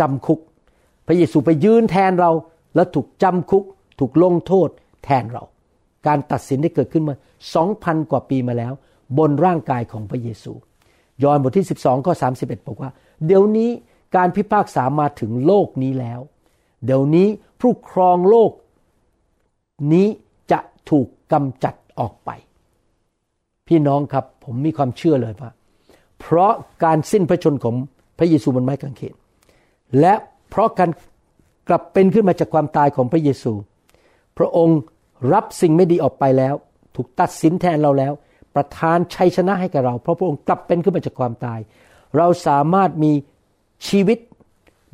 [0.00, 0.40] จำคุก
[1.06, 2.30] พระเยซูไปยืนแทนเรา
[2.74, 3.64] แล้วถูกจำคุก
[3.98, 4.68] ถูกลงโทษ
[5.04, 5.44] แทนเรา
[6.06, 7.14] การตัดสินได้เกิดขึ้นมา
[7.54, 8.72] สองพันกว่าปีมาแล้ว
[9.18, 10.52] บนร่างกายของพระเยซู
[11.22, 12.90] ยอห์นบทที่ 12ข้อ31 บอกว่า
[13.26, 13.70] เดี๋ยวนี้
[14.16, 16.20] การพิพากษามาถึงโลกนี้แล้ว
[16.84, 17.28] เดี๋ยวนี้
[17.60, 18.50] ผู้ครองโลก
[19.92, 20.06] นี้
[20.52, 20.58] จะ
[20.90, 22.30] ถูกกำจัดออกไป
[23.68, 25.50] พี่น้องครับผมมีความเชื่อเลยว่า
[26.20, 26.52] เพราะ
[26.84, 27.74] การสิ้นพระชนของ
[28.18, 29.14] พระเยซูบนไม้กางเขน
[30.00, 30.14] และ
[30.50, 30.90] เพราะการ
[31.68, 33.52] กลับเป็นขึ้นมาจากความตายของพระเยซู
[34.38, 34.78] พระองค์
[35.32, 36.54] รับสิ่งไม่ดีออกไปแล้ว
[36.94, 38.12] ถูกตัดสินแทนเราแล้ว
[38.54, 41.60] ประทานชัยชนะให้กับเรา เพราะพระองค์กลับเป็นขึ้นมาจากความตาย
[42.16, 43.12] เราสามารถมี
[43.88, 44.18] ชีวิต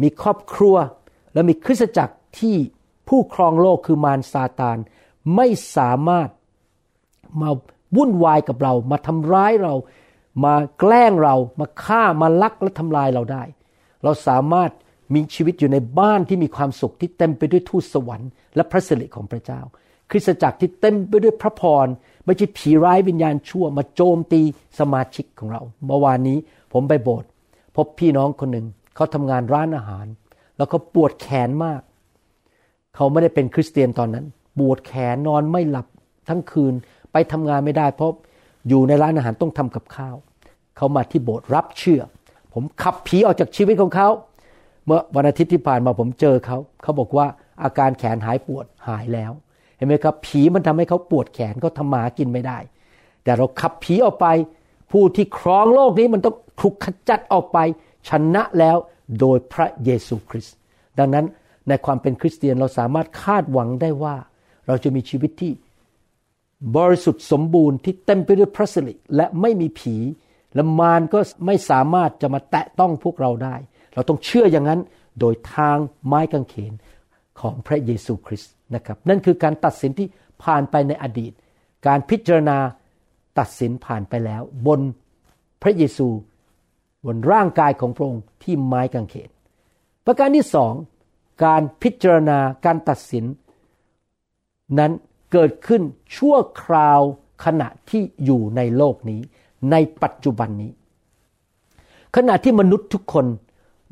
[0.03, 0.77] มีครอบครัว
[1.33, 2.57] และมีคริสตจักรที่
[3.09, 4.79] ผู้ครองโลกคือมารซาตาน
[5.37, 6.29] ไม่สามารถ
[7.41, 7.51] มา
[7.97, 9.75] วุ่นวายกับเรา มาทำร้ายเรา
[10.45, 13.43] มาแกล้งเรา มาฆ่ามาลักและทำลายเราได้
[14.03, 14.71] เราสามารถ
[15.15, 19.61] มีชีวิตอยู่ในบ้านที่มีความสุขที่เต็มไปด้วยทูตสวรรค์และพระสิริของพระเจ้า
[20.11, 21.87] คริสตจักรที่เต็มไปด้วยพระพร
[22.25, 24.41] ไม่ใช่ผีร้ายวิญญาณชั่วมาโจมตี
[24.79, 26.39] สมาชิกของเรา เมื่อวานนี้
[26.73, 27.29] ผมไปโบสถ์
[27.77, 30.07] พบพี่น้องคนหนึ่งเขาทำงานร้านอาหาร
[30.57, 31.81] แล้วเขาปวดแขนมาก
[32.95, 34.27] เขาไม่ได้เป็นคริสเตียนตอนนั้น
[34.59, 35.87] ปวดแขนนอนไม่หลับ
[36.29, 36.75] ทั้งคืน
[37.13, 38.13] ไปทำงานไม่ได้เพราะ
[38.69, 40.17] อยู่ในร้านอาหารต้องทำกับข้าว
[40.77, 42.01] เขามาที่โบสถ์รับเชื่อ
[42.53, 44.09] ผมขับผีออกจากชีวิตของเขา
[44.87, 47.27] เมื่อวันอาทิตย์ที่ผ่านมาผมเจอเขาเขาบอกว่า
[47.63, 49.33] อาการแขนหายปวดหายแล้ว
[49.77, 52.59] เห็นไหมครับ ผีมันทำให้เขาปวดแขนเขาทำมากินไม่ได้
[53.25, 54.27] แต่เราขับผีออกไป
[54.93, 57.59] ผู้ที่ครองโลกนี้มันต้องถูกขจัดออกไป
[58.09, 58.77] ชนะแล้ว
[59.21, 60.57] โดยพระเยซูคริสต์
[60.99, 61.25] ดังนั้น
[61.69, 64.15] ในความเป็นคริสเตียนเราสามารถคาดหวังได้ว่า
[64.67, 65.53] เราจะมีชีวิตที่
[66.77, 69.97] บริสุทธิ์สมบูรณ์ที่เต็มไปด้วยพระสิริและไม่มีผี
[70.55, 73.55] และมารก็ไม่สามารถจะมาแตะต้องพวกเราได้
[73.95, 74.81] เราต้องเชื่ออย่างนั้น
[75.21, 76.73] โดยทางไม้กางเขน
[77.41, 80.09] ของพระเยซูคริสต์นะครับ นั่นคือการตัดสินที่
[80.45, 81.33] ผ่านไปในอดีต
[81.87, 82.59] การพิจารณา
[83.39, 84.81] ตัดสินผ่านไปแล้ว บน
[85.63, 86.09] พระเยซู
[87.07, 89.31] บนร่างกายของพระองค์ที่ไม้กางเขน
[90.07, 90.73] ประการที่สอง
[91.45, 93.25] การพิจารณาการตัดสิน
[94.79, 94.93] นั้น
[95.33, 95.83] เกิดขึ้น
[96.17, 97.01] ชั่วคราว
[97.45, 99.21] ขณะที่อยู่ในโลกนี้
[99.71, 100.73] ในปัจจุบันนี้
[102.17, 103.27] ขณะที่มนุษย์ทุกคน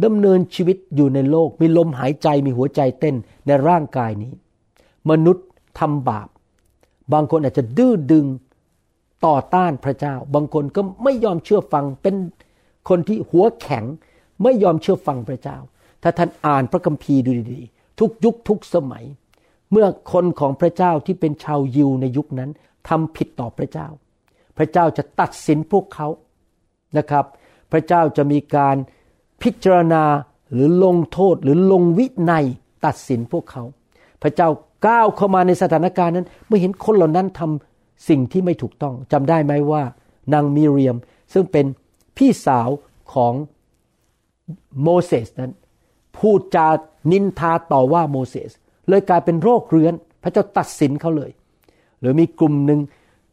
[0.05, 4.33] ดำเนินชีวิตอยู่ในโลก มีลมหายใจมีหัวใจเต้นในร่างกายนี้
[5.11, 5.47] มนุษย์
[5.79, 6.29] ทำบาป
[7.13, 8.27] บางคนอาจจะดื้อดึง
[9.27, 12.15] ต่อต้านพระเจ้า บางคนก็ไม่ยอมเชื่อฟังเป็น
[12.89, 13.85] คนที่หัวแข็ง
[14.43, 15.59] ไม่ยอมเชื่อฟังพระเจ้า
[16.03, 19.05] ถ้าท่านอ่านพระคัมภีร์ดูดีๆ ทุกยุคทุกสมัย
[19.73, 22.51] เมื่อคนของพระเจ้าที่เป็นชาวยิวในยุคนั้น
[22.89, 23.89] ทำผิดต่อพระเจ้า
[24.57, 26.09] พระเจ้าจะตัดสินพวกเขา
[26.99, 27.25] นะครับ
[27.73, 28.77] พระเจ้าจะมีการ
[29.43, 30.05] พิจารณา
[30.53, 32.45] หรือลงโทษหรือลงวินัย
[32.85, 33.63] ตัดสินพวกเขา
[34.23, 34.49] พระเจ้า
[34.87, 39.83] ก้าวเข้ามาในสถานการณ์นั้น เมื่อเห็นคนเหล่านั้นทำสิ่งที่ไม่ถูกต้องจำได้ไหมว่า
[40.33, 40.97] นางมิเรียม
[41.33, 41.67] ซึ่งเป็น
[42.17, 42.69] พี่สาว
[43.15, 43.35] ของ
[44.83, 45.53] โมเสสนั้น
[46.19, 46.67] พูดจา
[47.13, 48.51] นินทาต่อว่าโมเสส
[48.89, 51.31] เลยกลายเป็นโรคเรื้อน พระเจ้าตัดสินเขาเลย
[52.01, 52.81] หรือมีกลุ่มหนึ่ง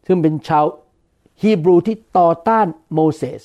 [0.08, 0.66] ซึ่งเป็นชาว
[1.42, 3.42] ฮีบรูที่ต่อต้านโมเสส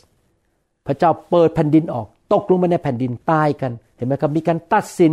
[0.87, 5.12] พระเจ้าเปิดแผ่นดินออก ตกลงมาในแผ่นดินตายกัน เห็นไหมครับ มีการตัดสิน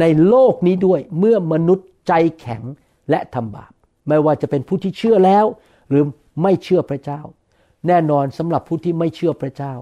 [0.00, 2.62] ในโลกนี้ด้วยเมื่อมนุษย์ใจแข็ง
[3.10, 3.72] และทำบาป
[4.08, 5.44] ไม่ว่าจะเป็นผู้ที่เชื่อแล้ว
[5.88, 6.04] หรือ
[6.42, 7.20] ไม่เชื่อพระเจ้า
[7.86, 9.74] แน่นอนสำหรับผู้ที่ไม่เชื่อพระเจ้า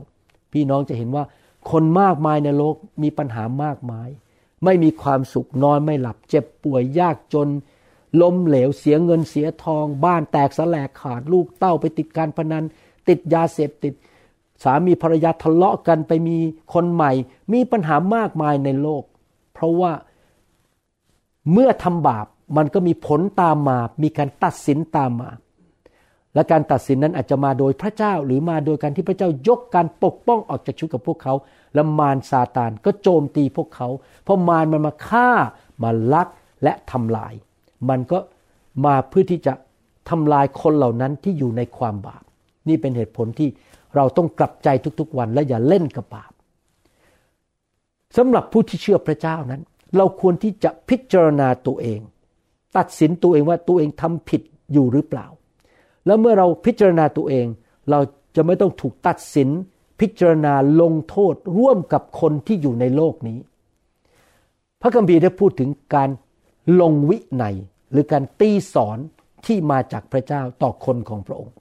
[0.53, 1.25] พี่น้องจะเห็นว่า
[1.71, 4.09] คนมากมายในโลกมีปัญหามากมาย
[4.65, 7.49] ไม่มีความสุขนอนไม่หลับเจ็บป่วยยากจน
[8.21, 12.65] ล้มเหลวเสียเงินเสียทอง บ้านแตกสลายขาดลูกเต้าไปติดการพนัน
[13.09, 13.95] ติดยาเสพติด
[14.65, 16.37] สามีภรรยาทะเลาะกันไปมี
[16.75, 17.13] คนใหม่
[17.53, 19.03] มีปัญหามากมายในโลก
[19.53, 19.93] เพราะว่า
[21.53, 25.31] เมื่อทำบาปมันก็มีผลตามมา มีการตัดสินตามมา
[26.35, 31.35] และการตัดสินนั้นอาจจะมาโดยพระเจ้าหรือมาโดยการที่พระเจ้ายกการปกป้องออกจากชุดกับพวกเขา
[31.75, 33.89] และมารซาตานก็โจมตีพวกเขา
[34.25, 35.29] เพราะมารมันมาฆ่า
[35.83, 36.29] มาลัก
[36.63, 37.35] และทำลาย
[37.89, 38.19] มันก็
[38.85, 39.53] มาเพื่อที่จะ
[40.11, 42.23] ทำลายคนเหล่านั้นที่อยู่ในความบาป
[42.69, 43.49] นี่เป็นเหตุผลที่
[43.97, 44.69] เราต้องกลับใจ
[45.01, 46.33] ทุกๆวันและอย่าเล่นกับบาป
[48.17, 49.63] สำหรับผู้ที่เชื่อพระเจ้านั้น
[49.97, 52.01] เราควรที่จะพิจารณาตัวเอง
[52.77, 55.27] ตัดสินตัวเองว่าตัวเองทำผิดอยู่หรือเปล่า
[56.07, 57.47] แล้วเมื่อเราพิจารณาตัวเอง
[57.91, 58.01] เรา
[58.37, 59.49] จะไม่ต้องถูกตัดสิน
[60.01, 63.39] พิจารณาลงโทษร่วมกับคนที่อยู่ในโลกนี้
[64.81, 66.11] พระคัมภีร์ได้พูดถึงการ
[66.81, 67.45] ลงวิไน
[67.91, 68.99] หรือการตีสอน
[69.47, 71.55] ที่มาจากพระเจ้าต่อคนของพระองค์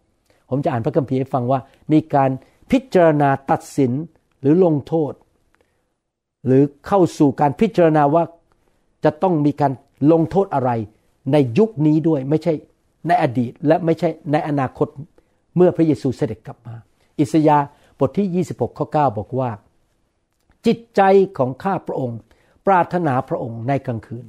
[0.50, 1.60] ผมจะอ่านพระคัมภีร์ให้ฟังว่า
[1.92, 2.30] มีการ
[2.72, 3.92] พิจารณาตัดสิน
[4.42, 5.14] หรือลงโทษ
[6.46, 8.24] หรือเข้าสู่การพิจารณาว่า
[9.04, 9.72] จะต้องมีการ
[10.12, 10.72] ลงโทษอะไร
[11.32, 12.54] ในยุคนี้ด้วยไม่ใช่
[13.08, 14.88] ในอดีต และไม่ใช่ในอนาคต
[15.56, 16.76] เมื่อพระเยซูเสด็จกลับมา
[17.20, 17.66] อิสยาห์
[18.00, 19.50] บทที่ 26ข้อ9บอกว่า
[20.66, 21.02] จิตใจ
[21.38, 22.18] ของข้าพระองค์
[22.68, 24.26] ปรารถนาพระองค์ในกลางคืน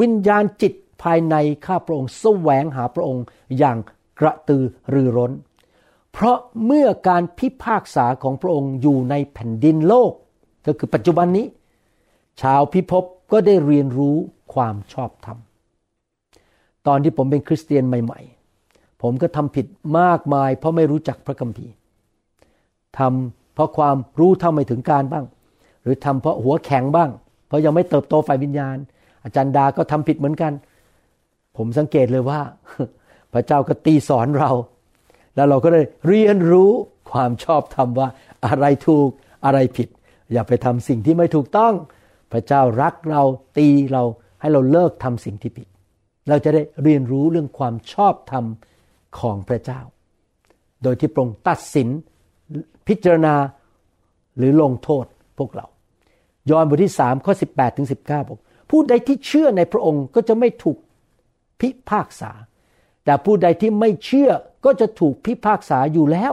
[0.00, 3.24] วิญญาณจิตภายในข้าพระองค์แสวงหาพระองค์
[3.58, 3.76] อย่าง
[4.20, 4.62] กระตือ
[4.94, 5.32] รือร้น
[6.20, 10.12] เพราะเมื่อการพิพากษาของพระองค์อยู่ในแผ่นดินโลก
[10.66, 11.46] ก็คือปัจจุบันนี้
[12.42, 14.16] ชาวพิภพก็ได้เรียนรู้
[14.54, 15.38] ความชอบธรรม
[16.86, 18.20] ตอนที่ผมเป็นคริสเตียนใหม่
[18.60, 19.66] ๆ ผมก็ทำผิด
[19.98, 21.72] มากมาย เพราะไม่รู้จักพระคัมภีร์
[22.98, 25.24] ทำเพราะความรู้เท่าไม่ถึงการบ้าง
[25.82, 27.10] หรือทำเพราะหัวแข็งบ้าง
[27.46, 28.76] เพราะยังไม่เติบโตฝ่ายวิญญาณ
[29.24, 30.52] อาจารย์ดาก็ทำผิดเหมือนกัน
[31.56, 32.40] ผมสังเกตเลยว่า
[33.32, 34.52] พระเจ้าก็ตีสอนเรา
[35.38, 36.70] แล้วเราก็ได้เรียนรู้
[37.10, 38.08] ความชอบธรรมว่า
[38.46, 39.08] อะไรถูก
[39.44, 39.88] อะไรผิด
[40.32, 41.74] อย่าไปทำสิ่งที่ไม่ถูกต้อง
[42.32, 43.22] พระเจ้ารักเรา
[43.58, 44.02] ตีเรา
[44.40, 45.68] ให้เราเลิกทำสิ่งที่ผิด
[46.28, 48.44] เราจะได้เรียนรู้เรื่องความชอบธรรม
[49.18, 49.80] ของพระเจ้า
[50.82, 51.88] โดยที่ปรงตัดสิน
[52.88, 53.34] พิจารณา
[54.36, 55.04] หรือลงโทษ
[55.38, 55.66] พวกเรา
[56.50, 58.38] ยอห์นบทที่สามข้อสิบแปดถึงสิบเก้าบอก
[58.70, 60.78] ผู้ใดที่เชื่อในพระองค์ก็จะไม่ถูก
[61.60, 62.32] พิพากษา
[63.08, 64.30] แต่ผู้ใดที่ไม่เชื่อ
[64.64, 66.32] ก็จะถูกพิพากษาอยู่แล้ว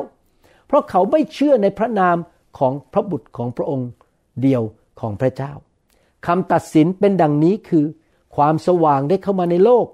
[0.68, 2.18] เพราะเขาไม่เชื่อในพระนาม
[2.58, 3.90] ของพระบุตรของพระองค์
[4.42, 4.64] เดียว
[5.00, 5.52] ของพระเจ้า
[6.28, 7.86] คำตัดสินเป็นดังนี้คือ
[8.36, 9.88] ความสว่างได้เข้ามาในโลก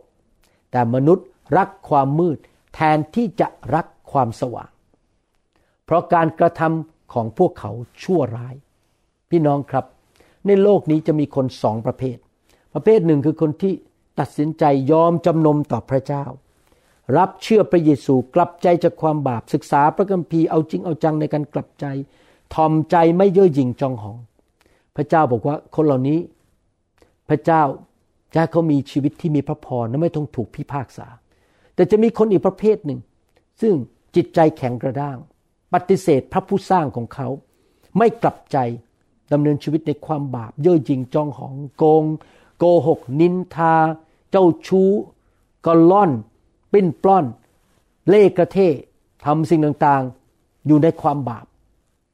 [0.71, 2.37] แต่มนุษย์รักความมืด
[2.75, 4.69] แทนที่จะรักความสว่าง
[5.85, 7.71] เพราะการกระทำของพวกเขา
[8.03, 8.55] ชั่วร้าย
[9.29, 9.85] พี่น้องครับ
[10.47, 12.17] ในโลกนี้จะมีคนสองประเภท
[12.73, 13.73] ประเภทหนึ่งคือคนที่
[14.19, 16.25] ตัดสินใจยอมจำนมต่อพระเจ้า
[17.17, 21.85] รับเชื่อพระเยซูกลับใจจากความบาปศึกษาพระคัมภีร์เอาจริงเอาจังในการกลับใจ
[22.53, 24.17] ทอมใจไม่เย่อหยิ่งจองหอง
[24.95, 26.19] พระเจ้าบอกว่าคนเหล่านี้
[27.29, 27.63] พระเจ้า
[28.33, 31.07] จะให้เขามีชีวิตที่มีพระพรและไม่ต้องถูกพิพากษา
[31.75, 32.99] แต่จะมีคนอีกประเภทหนึ่ง
[33.61, 33.73] ซึ่ง
[34.15, 35.17] จิตใจแข็งกระด้าง
[35.73, 37.27] ปฏิเสธพระผู้สร้างของเขา
[37.97, 38.57] ไม่กลับใจ
[39.31, 42.03] ดำเนินชีวิตในความบาป เย่อหยิ่งจองหองโกง
[42.57, 43.75] โกหก นินทา
[44.31, 44.89] เจ้าชู้
[45.65, 46.11] กล่อน
[46.71, 47.25] ปิ้นปล้อน
[48.09, 48.57] เล่กระเท
[49.25, 51.45] ทำสิ่งต่างๆ อยู่ในความบาป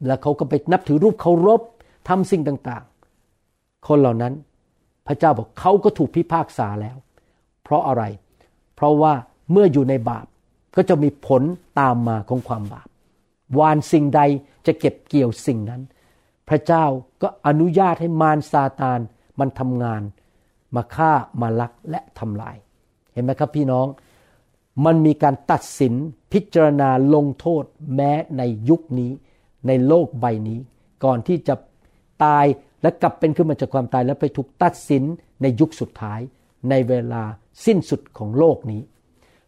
[0.05, 1.61] แล้วเขาก็ไปนับถือรูปเคารพ
[2.07, 4.33] ทำสิ่งต่างๆ คนเหล่านั้น
[5.07, 6.97] พระเจ้าบอกเขาก็ถูกพิพากษาแล้ว
[7.63, 8.03] เพราะอะไร
[8.75, 9.13] เพราะว่า
[9.51, 10.25] เมื่ออยู่ในบาป
[10.75, 11.41] ก็จะมีผล
[11.79, 12.87] ตามมาของความบาป
[13.59, 14.21] วานสิ่งใด
[14.65, 15.81] จะเก็บเกี่ยวสิ่งนั้น
[16.49, 16.85] พระเจ้า
[17.21, 18.99] ก็อนุญาตให้มารซาตาน
[19.39, 20.01] มันทำงาน
[20.75, 22.55] มาฆ่ามาลักและทำลาย
[23.13, 23.87] เห็นไหมครับพี่น้อง
[24.85, 25.93] มันมีการตัดสิน
[26.33, 27.63] พิจารณาลงโทษ
[27.95, 29.11] แม้ในยุคนี้
[29.67, 30.59] ในโลกใบนี้
[31.03, 31.55] ก่อนที่จะ
[32.23, 32.45] ตาย
[32.81, 35.03] และกลับเป็นขึ้นมาจากความตาย แล้วไปถูกตัดสิน
[35.41, 36.19] ในยุคสุดท้าย
[36.69, 37.23] ในเวลา
[37.65, 38.81] สิ้นสุดของโลกนี้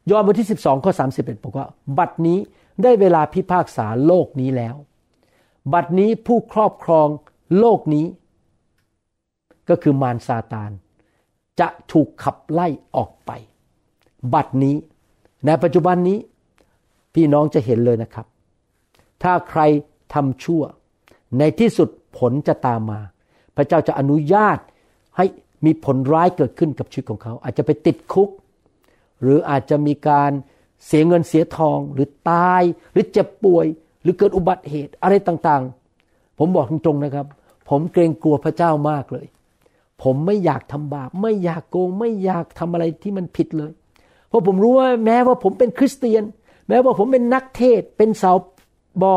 [0.09, 2.39] ยอห์นบทที่ 12ข้อ31บอกว่า บัดนี้
[2.83, 4.75] ได้เวลาพิพากษาโลกนี้แล้ว
[5.73, 7.07] บัดนี้ผู้ครอบครอง
[7.59, 8.05] โลกนี้
[9.69, 10.71] ก็คือมารซาตาน
[11.59, 13.31] จะถูกขับไล่ออกไป
[14.33, 14.75] บัดนี้
[15.45, 16.17] ในปัจจุบันนี้
[17.13, 18.25] พี่น้องจะเห็นเลยนะครับ
[19.23, 19.61] ถ้าใคร
[20.13, 20.63] ทำชั่ว
[21.39, 22.99] ในที่สุดผลจะตามมา
[23.55, 24.57] พระเจ้าจะอนุญาต
[25.17, 25.25] ให้
[25.65, 28.29] มีผลร้ายเกิดขึ้นกับชีวิตของเขา อาจจะไปติดคุก
[29.21, 30.31] หรืออาจจะมีการ
[30.85, 33.65] เสียเงินเสียทอง หรือตายหรือเจ็บป่วย
[34.01, 37.27] หรือเกิดอุบัติเหตุอะไรต่างๆ ผมบอกตรงๆนะครับ
[37.69, 39.25] ผมเกรงกลัวพระเจ้ามากเลย
[40.03, 43.71] ผมไม่อยากทำบาปไม่อยากโกงไม่อยากทำอะไรที่มันผิดเลย
[44.29, 46.23] เพราะผมรู้ว่าแม้ว่าผมเป็นคริสเตียน
[46.67, 48.37] แม้ว่าผมเป็นนักเทศ เป็นสาว
[49.01, 49.15] บอ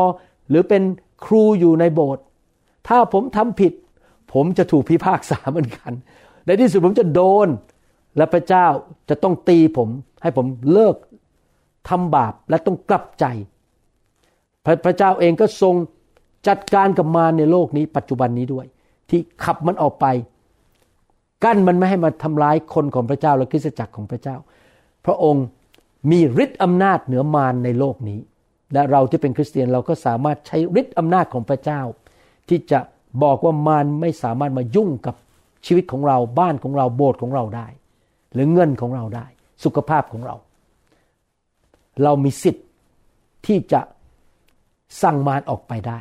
[0.49, 0.83] หรือเป็น
[1.25, 2.23] ครูอยู่ในโบสถ์
[2.87, 3.73] ถ้าผมทำผิด
[4.33, 5.91] ผมจะถูกพิพากษาเหมือนกัน
[6.45, 7.47] ในที่สุดผมจะโดน
[8.17, 8.67] และพระเจ้า
[9.09, 9.89] จะต้องตีผม
[10.21, 10.95] ให้ผมเลิก
[11.89, 13.25] ทำบาปและต้องกลับใจ
[14.65, 15.75] พระพระเจ้าเองก็ทรง
[16.47, 18.65] จัดการกับมารในโลกนี้ ปัจจุบันนี้ด้วย
[19.09, 20.05] ที่ขับมันออกไป
[21.43, 24.35] กั้นมันไม่ให้มาทำร้ายคนของพระเจ้าและคริสตจักรของพระเจ้า
[25.05, 25.45] พระองค์
[26.11, 28.19] มีฤทธิ์อำนาจเหนือมารในโลกนี้
[28.73, 31.81] และเราที่เป็นคริสเตียนเราก็สามารถใช้ฤทธิ์อำนาจของพระเจ้า
[32.49, 32.79] ที่จะ
[33.23, 35.15] บอกว่ามารไม่สามารถมายุ่งกับ
[35.65, 37.67] ชีวิตของเราบ้านของเราโบสถ์ของเราได้
[38.33, 39.25] หรือเงินของเราได้
[39.63, 40.35] สุขภาพของเรา
[42.03, 42.65] เรามีสิทธิ์
[43.45, 43.81] ที่จะ
[45.01, 45.99] สั่งมารออกไปได้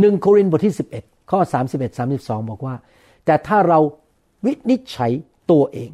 [0.00, 1.40] หนึ่งโครินธ์บทที่ 11 ข้อ
[1.72, 2.74] 31 32 บอกว่า
[3.24, 3.78] แต่ถ้าเรา
[4.44, 5.12] วินิจฉัย
[5.50, 5.90] ตัวเอง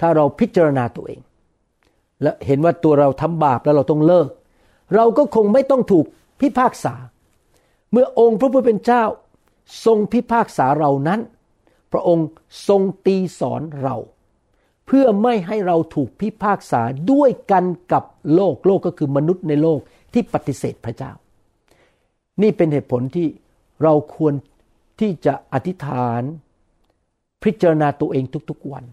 [0.00, 1.20] ถ้าเราพิจารณาตัวเอง
[2.22, 4.28] และเห็นว่าตัวเราทำบาปแล้วเราต้องเลิก
[4.94, 6.06] เราก็คงไม่ต้องถูก
[6.40, 6.94] พิพากษา
[7.90, 9.04] เมื่อองค์พระผู้เป็นเจ้า
[9.84, 11.20] ทรงพิพากษาเรานั้น
[11.92, 12.26] พระองค์
[12.68, 13.96] ทรงตีสอนเรา
[14.86, 19.78] เพื่อไม่ให้เราถูกพิพากษาด้วยกันกับโลกโลกก็คือมนุษย์ในโลก
[20.12, 21.12] ที่ปฏิเสธพระเจ้า
[22.42, 23.28] นี่เป็นเหตุผลที่
[23.82, 24.34] เราควร
[25.00, 26.22] ที่จะอธิษฐาน
[27.44, 28.84] พิจารณาตัวเองทุกๆวัน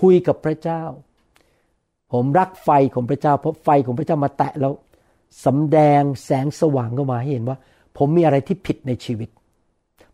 [0.00, 0.82] คุยกับพระเจ้า
[2.12, 4.72] ผมรักไฟของพระเจ้า เพราะไฟของพระเจ้ามาแตะแล้ว
[5.44, 7.58] สำแดงแสงสว่างเข้ามาให้เห็นว่า
[7.98, 9.28] ผมมีอะไรที่ผิดในชีวิต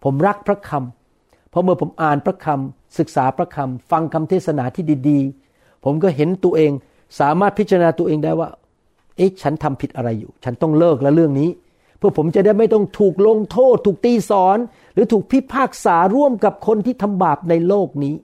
[0.05, 6.73] ผมรักพระคำเพราะเมื่อผมอ่านพระคำศึกษาพระคำฟังคำเทศนาที่ดีๆ ผมก็เห็นตัวเอง
[7.21, 8.49] สามารถพิจารณาตัวเองได้ว่า
[9.17, 11.51] เอ๊ะฉันทำผิดอะไรอยู่ ฉันต้องเลิกแล้วเรื่องนี้
[11.99, 14.59] เพื่อผมจะได้ไม่ต้องถูกลงโทษ ถูกตีสอน
[14.95, 18.15] หรือถูกพิพากษาร่วมกับคนที่ทำบาปในโลกนี้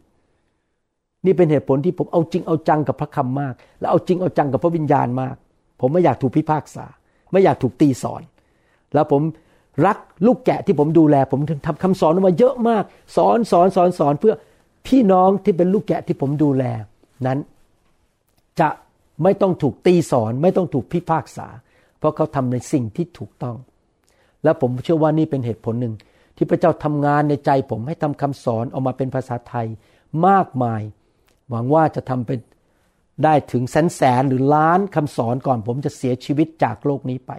[1.25, 5.37] นี่เป็นเหตุผลที่ผมเอาจริงเอาจังกับพระคำมาก และเอาจริงเอาจังกับพระวิญญาณมาก
[5.81, 6.85] ผมไม่อยากถูกพิพากษา
[7.33, 8.23] ไม่อยากถูกตีสอน
[8.95, 9.23] แล้วผม
[9.87, 12.85] รักลูกแกะที่ผมดูแล ผมถึงทำคำสอนออกมาเยอะมาก
[13.17, 14.35] สอนสอนสอนสอนเพื่อ
[14.87, 16.65] พี่น้องที่เป็นลูกแกะที่ผมดูแล
[17.27, 17.39] นั้น
[18.61, 18.69] จะ
[19.23, 21.47] ไม่ต้องถูกตีสอน ไม่ต้องถูกพิพากษา
[21.99, 23.57] เพราะเขาทำในสิ่งที่ถูกต้อง
[24.45, 25.95] และผมเชื่อว่านี่เป็นเหตุผลหนึ่ง
[26.37, 29.67] ที่พระเจ้าทำงานในใจผมให้ทำคำสอนออกมาเป็นภาษาไทย
[30.27, 30.83] มากมาย
[31.51, 32.39] หวังว่าจะทำเป็น
[33.25, 37.33] ได้ถึงแสนแสนหรือล้านคำสอนก่อนผมจะเสียชีวิตจากโลกนี้ไป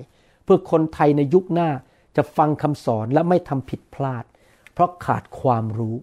[0.43, 1.69] เพื่อคนไทยในยุคหน้า
[2.15, 4.24] จะฟังคำสอนและไม่ทำผิดพลาด
[4.74, 5.95] เพราะขาดความรู้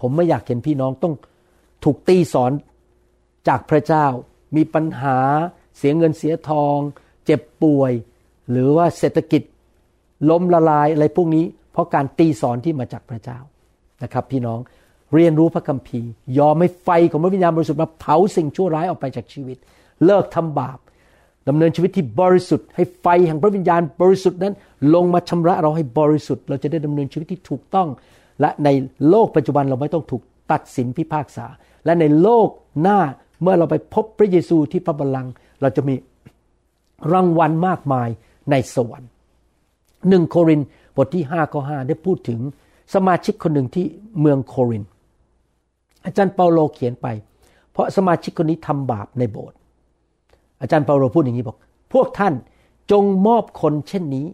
[0.00, 1.14] ผมไม่อยากเห็นพี่น้องต้อง
[1.84, 2.52] ถูกตีสอน
[3.48, 4.06] จากพระเจ้า
[4.56, 5.18] มีปัญหา
[5.78, 6.78] เสียเงินเสียทอง
[7.26, 7.92] เจ็บป่วย
[8.50, 9.42] หรือว่าเศรษฐกิจ
[10.30, 13.38] ล้มละลายอะไรพวกนี้ เพราะการตีสอนที่มาจากพระเจ้า
[14.02, 14.58] นะครับ พี่น้อง
[15.14, 19.58] เรียนรู้พระคัมภีร์ ยอมให้ไฟของพระวิญญาณบริสุทธิ์มาเผาสิ่งชั่วร้ายออกไปจากชีวิต
[20.04, 20.78] เลิกทำบาป
[21.48, 24.54] ดำเนินชีวิตที่บริสุทธิ์ให้ไฟแห่งพระวิญญาณบริสุทธิ์นั้น
[24.94, 27.88] ลงมาชำระเราให้บริสุทธิ์ เราจะได้ดำเนินชีวิตที่ถูกต้อง
[28.40, 28.68] และใน
[29.08, 31.46] โลกปัจจุบันเราไม่ต้องถูกตัดสินพิพากษา
[31.84, 32.48] และในโลก
[32.82, 32.98] หน้า
[33.42, 35.94] เมื่อเราไปพบพระเยซูที่พระบัลลังก์เราจะมี
[37.12, 38.08] รางวัลมากมาย
[38.50, 39.10] ในสวรรค์
[40.08, 40.60] หนึ่งโคริน
[40.96, 42.40] บทที่5ข้อ5ได้พูดถึง
[42.94, 43.86] สมาชิกคนหนึ่งที่
[44.20, 44.82] เมืองโคริน
[46.04, 47.06] อาจารย์เปาโลเขียนไป
[47.72, 49.56] เพราะสมาชิกคนนี้ทำบาปในโบสถ์
[50.60, 51.58] อาจารย์เปาโลพูดอย่างนี้บอก
[51.92, 52.34] พวกท่าน
[52.90, 54.26] จงมอบคนเช่นนี้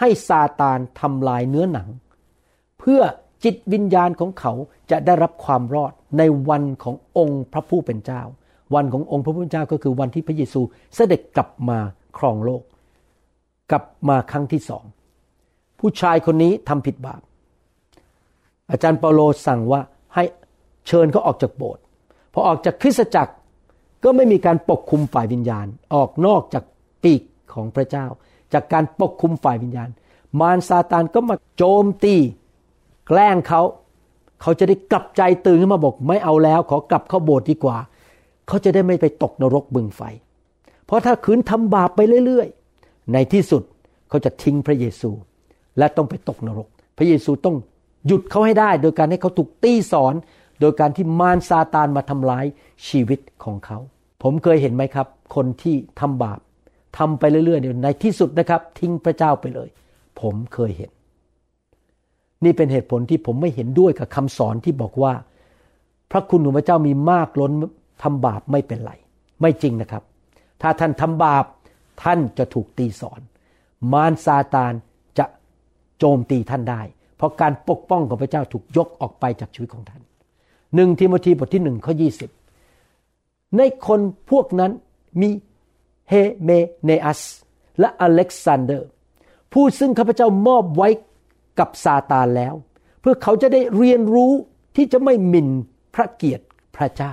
[0.00, 1.88] ให้ซาตานทำลายเนื้อหนัง
[2.78, 3.00] เพื่อ
[3.44, 4.52] จิตวิญญาณของเขา
[4.90, 8.22] จะได้รับความรอดในวันขององค์พระผู้เป็นเจ้า
[8.74, 10.60] วันขององค์พระผู้เป็นเจ้าก็คือวันที่พระเยซู
[10.94, 11.78] เสด็จกลับมา
[12.18, 12.62] ครองโลก
[13.70, 14.84] กลับมาครั้งที่สอง
[15.80, 17.22] ผู้ชายคนนี้ทำผิดบาป
[18.70, 19.80] อาจารย์เปาโลสั่งว่า
[20.14, 20.24] ให้
[20.86, 21.82] เชิญเขาออกจากโบสถ์
[22.32, 23.32] พอออกจากคริสตจักร
[24.04, 26.64] ก็ไม่มีการปกคุมฝ่ายวิญญาณ ออกนอกจาก
[27.02, 27.22] ปีก
[27.54, 28.06] ของพระเจ้า
[28.52, 29.88] จากการปกคุมฝ่ายวิญญาณ
[30.40, 32.14] มารซาตานก็มาโจมตี
[33.06, 33.62] แกล้งเขา
[34.42, 37.76] เขาจะได้กลับใจตื่นขึ้นมาบอกไม่เอาแล้ว ขอกลับเข้าโบสถ์ดีกว่า
[38.48, 40.02] เขาจะได้ไม่ไปตกนรกบึงไฟ
[40.86, 43.62] เพราะถ้าขืนทำบาปไปเรื่อยๆ ในที่สุด
[44.08, 45.10] เขาจะทิ้งพระเยซู
[45.78, 47.56] และต้องไปตกนรก พระเยซูต้อง
[48.06, 50.14] หยุดเขาให้ได้ โดยการให้เขาถูกตีสอน
[50.64, 52.44] โดยการที่มารซาตานมาทำลาย
[52.88, 53.78] ชีวิตของเขา
[54.22, 56.40] ผมเคยเห็นไหมครับ คนที่ทำบาป
[56.98, 59.68] ทำไปเรื่อยๆเนี่ยในที่สุดนะครับ ทิ้งพระเจ้าไปเลย
[60.20, 60.90] ผมเคยเห็น
[62.44, 65.12] นี่เป็นเหตุผลที่ผมไม่เห็นด้วยกับคำสอนที่บอกว่า
[66.10, 67.52] พระคุณของพระเจ้ามีมากล้น
[68.02, 68.92] ทำบาปไม่เป็นไร
[69.40, 70.02] ไม่จริงนะครับ
[70.62, 71.44] ถ้าท่านทำบาป
[72.02, 73.20] ท่านจะถูกตีสอน
[73.92, 74.72] มารซาตาน
[75.18, 75.26] จะ
[75.98, 76.82] โจมตีท่านได้
[77.16, 80.02] เพราะการปกป้องของพระเจ้าถูกยกออกไปจากชีวิตของท่าน
[80.74, 82.08] หนึ่งทิโมธีบทที่หนึ่งข้อยี
[83.56, 84.72] ในคนพวกนั้น
[85.20, 85.30] มี
[86.08, 86.50] เฮเม
[86.84, 87.22] เนอัส
[87.80, 88.90] และอเล็กซานเดอร์
[89.52, 90.88] ผู้ซึ่งข้าพเจ้ามอบไว้
[91.58, 92.54] กับซาตานแล้ว
[93.00, 94.32] เพื่อเขาจะได้เรียนรู้
[94.76, 95.48] ที่จะไม่หมิ่น
[95.94, 96.44] พระเกียรติ
[96.76, 97.12] พระเจ้า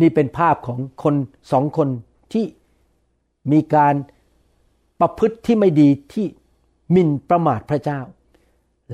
[0.00, 1.14] นี่เป็นภาพของคน
[1.52, 1.88] สองคน
[2.32, 2.44] ที่
[3.52, 3.94] มีการ
[5.00, 6.26] ประพฤติที่ไม่ดีที่
[6.92, 8.00] หมิ่นประมาทพระเจ้า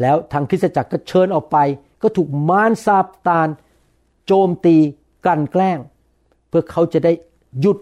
[0.00, 1.56] แล้วทางคริสตจักรก็เชิญออกไป
[2.06, 3.48] ก็ถูกมารซาตาน
[4.26, 4.76] โจมตี
[5.24, 5.78] กลั่นแกล้ง
[6.48, 7.12] เพื่อเขาจะได้
[7.60, 7.78] หยุด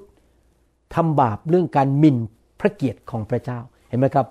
[0.94, 2.16] ทำบาปเรื่องการหมิ่น
[2.60, 3.58] พระเกียรติของพระเจ้า
[3.88, 4.26] เห็นไหมครับ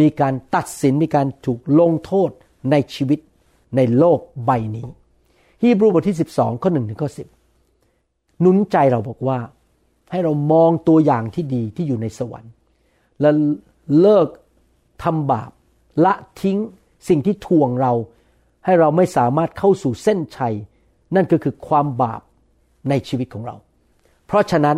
[0.00, 2.30] มีการตัดสินมีการถูกลงโทษ
[2.70, 3.20] ในชีวิต
[3.76, 4.86] ในโลกใบนี้
[5.62, 7.10] ฮีบรูบทที่ 12 ข้อ1ถึงข้อ
[7.74, 9.38] 10หนุนใจเราบอกว่า
[10.10, 12.52] ให้เรามองตัวอย่างที่ดีที่อยู่ในสวรรค์
[13.20, 13.30] และ
[14.00, 14.28] เลิก
[15.02, 15.50] ทำบาป
[16.04, 16.58] ละทิ้ง
[17.08, 17.92] สิ่งที่ทวงเรา
[18.68, 20.54] ให้เราไม่สามารถเข้าสู่เส้นชัย
[21.14, 22.22] นั่นก็คือความบาป
[22.88, 23.56] ในชีวิตของเรา
[24.26, 24.76] เพราะฉะนั้น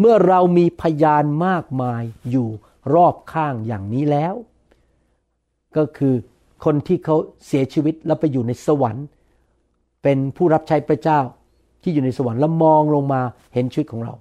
[0.00, 2.48] เมื่อเรามีพยานมากมายอยู่
[2.94, 4.34] รอบข้างอย่างนี้แล้ว
[5.76, 6.14] ก็คือ
[6.64, 9.06] คนที่เขาเสียชีวิตแล้วไปอยู่ในสวรรค์
[10.02, 11.20] เป็นผู้รับใช้พระเจ้า
[11.82, 13.20] ที่อยู่ในสวรรค์แล้วมองลงมา
[13.54, 14.14] เห็นชีวิตของเรา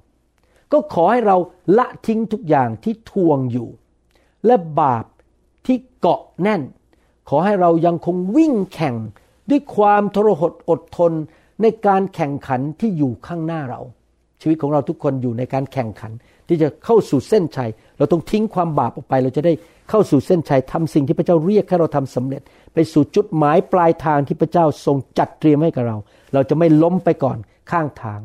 [0.71, 1.37] ก็ขอให้เรา
[1.77, 3.69] ละทิ้งทุกอย่างที่ทวงอยู่
[4.45, 5.05] และบาป
[5.65, 6.61] ที่เกาะแน่น
[7.29, 8.95] ขอให้เรายังคงวิ่งแข่ง
[9.49, 11.11] ด้วยความทรหดอดทน
[11.61, 13.81] ในการแข่งขันที่อยู่ข้างหน้าเรา
[14.41, 16.11] ชีวิตของเราทุกคนอยู่ในการแข่งขัน
[16.47, 19.53] ที่จะเข้าสู่เส้นชัย เราต้องทิ้งความบาปออกไป เราจะได้
[19.89, 22.41] เข้าสู่เส้นชัยทำสิ่งที่พระเจ้าเรียกให้เราทำสำเร็จ
[22.73, 25.97] ไปสู่จุดหมายปลายทางที่พระเจ้าทรงจัดเตรียมให้กับเรา
[26.33, 27.37] เราจะไม่ล้มไปก่อน
[27.71, 28.19] ข้างทาง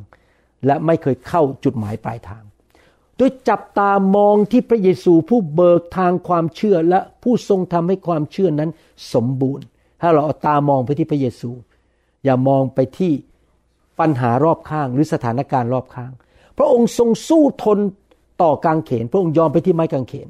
[0.66, 2.42] และไม่เคยเข้าจุดหมายปลายทาง
[3.20, 8.70] โดยจับตามองที่พระเยซูผู้เบิกทางความเชื่อและผู้ทรงทำให้ความเชื่อนั้น
[9.14, 9.64] สมบูรณ์
[10.00, 11.50] ถ้าเราเอาตามองไปที่พระเยซู
[12.24, 13.12] อย่ามองไปที่
[14.00, 16.12] ปัญหารอบข้างหรือสถานการณ์รอบข้าง
[16.58, 17.78] พระองค์ทรงสู้ทน
[18.42, 20.28] ต่อกางเขน พระองค์ยอมไปที่ไม้กางเขน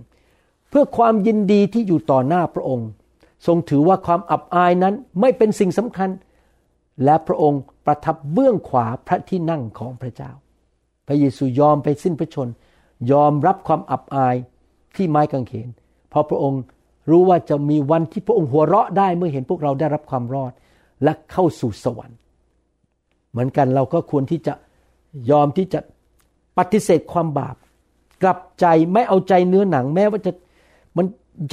[0.70, 2.88] เพื่อความยินดีที่อยู่ต่อหน้าพระองค์
[3.47, 6.11] ทรงถือว่าความอับอายนั้นไม่เป็นสิ่งสำคัญ
[7.05, 10.30] และพระองค์ประทับเบื้องขวาพระที่นั่งของพระเจ้า
[11.07, 12.49] พระเยซูยอมไปสิ้นพระชน
[13.11, 14.36] ยอมรับความอับอาย
[14.96, 15.68] ที่ไม้กางเขน
[16.11, 16.62] เพราะพระองค์
[17.11, 20.53] รู้ว่าจะมีวันที่พระองค์หัวเราะได้เมื่อเห็นพวกเราได้รับความรอด
[21.05, 22.18] และเข้าสู่สวรรค์
[23.30, 24.55] เหมือนกันเราก็ควรที่จะ
[25.30, 25.80] ยอมที่จะ
[26.59, 27.57] ปฏิเสธความบาป
[28.22, 30.32] กลับใจไม่เอาใจเนื้อหนัง แม้ว่าจะ
[30.96, 31.07] มัน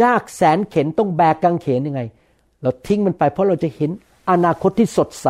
[0.04, 2.02] ยากแสนเข็นต้องแบกกางเขนยังไง
[2.62, 3.92] เราทิ้งมันไปเพราะเราจะเห็น
[4.32, 5.28] อนาคตที่สดใส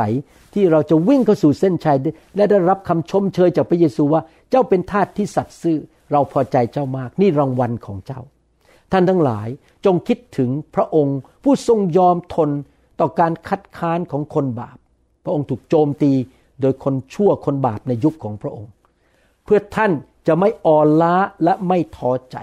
[0.54, 1.98] ที่เราจะวิ่งเข้าสู่เส้นชัย
[2.36, 5.78] และได้รับคำชมเชยจากพระเยซูว่าเจ้าเป็นทาสที่สัตย์ซื่อ
[6.12, 8.22] เราพอใจเจ้ามากนี่รางวัลของเจ้า
[8.92, 9.48] ท่านทั้งหลาย
[9.86, 12.50] จงคิดถึงพระองค์ ผู้ทรงยอมทน
[13.00, 14.78] ต่อการคัดค้านของคนบาป
[15.24, 16.12] พระองค์ถูกโจมตี
[16.62, 18.72] โดยคนชั่วคนบาปในยุคของพระองค์
[19.46, 19.92] เพื่อท่าน
[20.28, 22.38] จะไม่อ่อนล้าและไม่ท้อใจ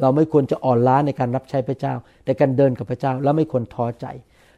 [0.00, 1.94] เราไม่ควรจะอ่อนล้าในการรับใช้พระเจ้า
[2.26, 4.06] ในการเดินกับพระเจ้าและไม่ควรท้อใจ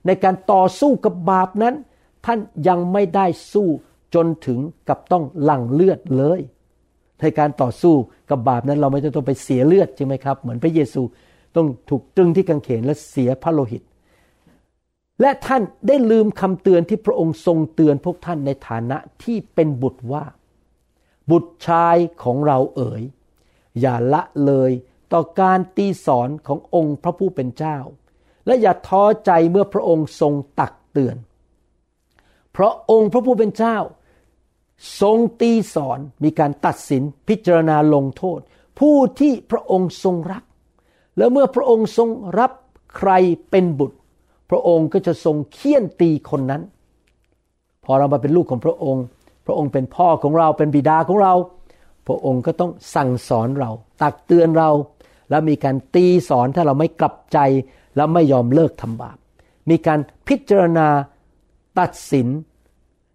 [0.07, 1.75] ในการต่อสู้กับบาปนั้น
[2.27, 2.39] ท่าน
[2.69, 3.69] ยังไม่ได้สู้
[4.15, 6.41] จนถึงกับต้องหลั่งเลือดเลย
[7.21, 7.95] ในการต่อสู้
[8.31, 11.03] กับบาปนั้นเราไม่ต้องไปเสียเลือดใช่ไหมครับ เหมือนพระเยซู
[11.57, 13.83] ต้องถูกตรึงที่กางเขนและเสียพระโลหิต
[15.21, 20.25] และท่านได้ลืมคำเตือนที่พระองค์ทรงเตือนพวกท่านในฐานะที่เป็นบุตรว่า
[21.31, 23.03] บุตรชายของเราเอ๋ย
[23.81, 24.71] อย่าละเลย
[25.13, 27.79] ต่อการตีสอนขององค์พระผู้เป็นเจ้า
[28.47, 31.17] และอย่าท้อใจเมื่อพระองค์ทรงตักเตือน
[32.53, 33.77] เพราะองค์พระผู้เป็นเจ้า
[35.01, 38.41] ทรงตีสอนมีการตัดสินพิจารณาลงโทษ
[38.79, 40.45] ผู้ที่พระองค์ทรงรัก
[41.17, 42.09] แล้วเมื่อพระองค์ทรง
[42.39, 42.53] รับ
[42.97, 43.11] ใคร
[43.51, 43.97] เป็นบุตร
[44.51, 46.63] พระองค์ก็จะทรงเคี่ยนตีคนนั้น
[47.85, 49.05] พอเรามาเป็นลูกของพระองค์
[49.47, 51.35] พระองค์เป็นพ่อของเราเป็นบิดาของเรา
[52.07, 53.71] พระองค์ก็ต้องสั่งสอนเรา
[54.03, 54.71] ตักเตือนเรา
[55.31, 57.39] แล้วมีการตีสอนถ้าเราไม่กลับใจ
[57.97, 59.17] แล้วไม่ยอมเลิกทำบาป
[59.71, 60.89] มีการพิจารณา
[61.79, 62.29] ตัดสิน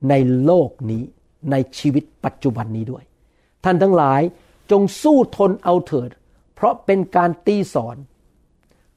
[0.09, 0.13] ใน
[0.45, 1.03] โลกนี้
[1.51, 3.03] ในชีวิตปัจจุบันนี้ด้วย
[3.63, 4.21] ท่านทั้งหลาย
[4.71, 6.09] จงสู้ทนเอาเถิด
[6.55, 7.97] เพราะเป็นการตีสอน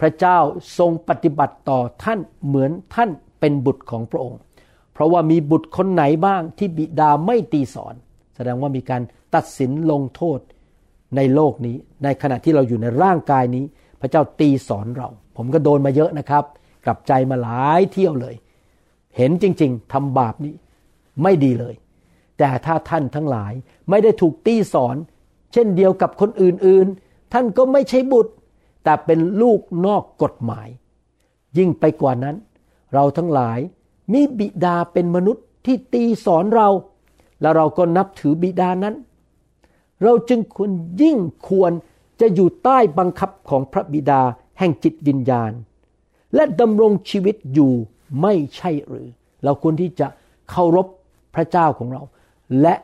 [0.00, 0.38] พระเจ้า
[0.78, 4.40] ทรงปฏิบัติต่อท่านเหมือนท่านเป็นบุตรของพระองค์
[4.92, 7.94] เพราะว่ามีบุตรคนไหนบ้างที่บิดาไม่ตีสอน
[8.36, 9.02] แสดงว่ามีการ
[9.34, 10.40] ตัดสินลงโทษ
[11.16, 13.64] ในโลกนี้ ในขณะที่เราอยู่ในร่างกายนี้
[14.00, 16.44] พระเจ้าตีสอนเรา ผมก็โดนมาเยอะนะครับ
[16.84, 18.34] กลับใจมาหลายเที่ยวเลย
[19.16, 20.54] เห็นจริง ๆทำบาปนี้
[21.22, 21.74] ไม่ดีเลย
[22.38, 23.52] แต่ถ้าท่านทั้งหลาย
[23.88, 24.96] ไม่ได้ถูกตีสอน
[25.52, 28.32] เช่นเดียวกับคนอื่นๆ ท่านก็ไม่ใช่บุตร
[28.84, 30.68] แต่เป็นลูกนอกกฎหมาย
[31.58, 32.36] ยิ่งไปกว่านั้น
[32.94, 33.58] เราทั้งหลาย
[34.12, 36.68] มีบิดาเป็นมนุษย์ที่ตีสอนเรา
[37.40, 38.94] แล้วเราก็นับถือบิดานั้น
[40.02, 40.70] เราจึงควร
[41.02, 41.18] ยิ่ง
[41.48, 41.72] ควร
[42.20, 44.22] จะอยู่ใต้บังคับของพระบิดา
[44.58, 45.52] แห่งจิตวิญญาณ
[46.34, 47.72] และดำรงชีวิตอยู่
[48.22, 49.08] ไม่ใช่หรือ
[49.44, 50.06] เราควรที่จะ
[50.50, 50.86] เคารพ
[51.34, 52.02] พระเจ้าของเรา
[52.60, 52.74] และ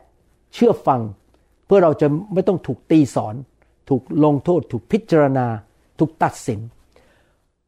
[0.52, 1.00] เชื่อฟัง
[1.66, 3.34] เพื่อเราจะไม่ต้องถูกตีสอน
[3.88, 5.46] ถูกลงโทษ ถูกพิจารณา
[5.98, 6.60] ถูกตัดสิน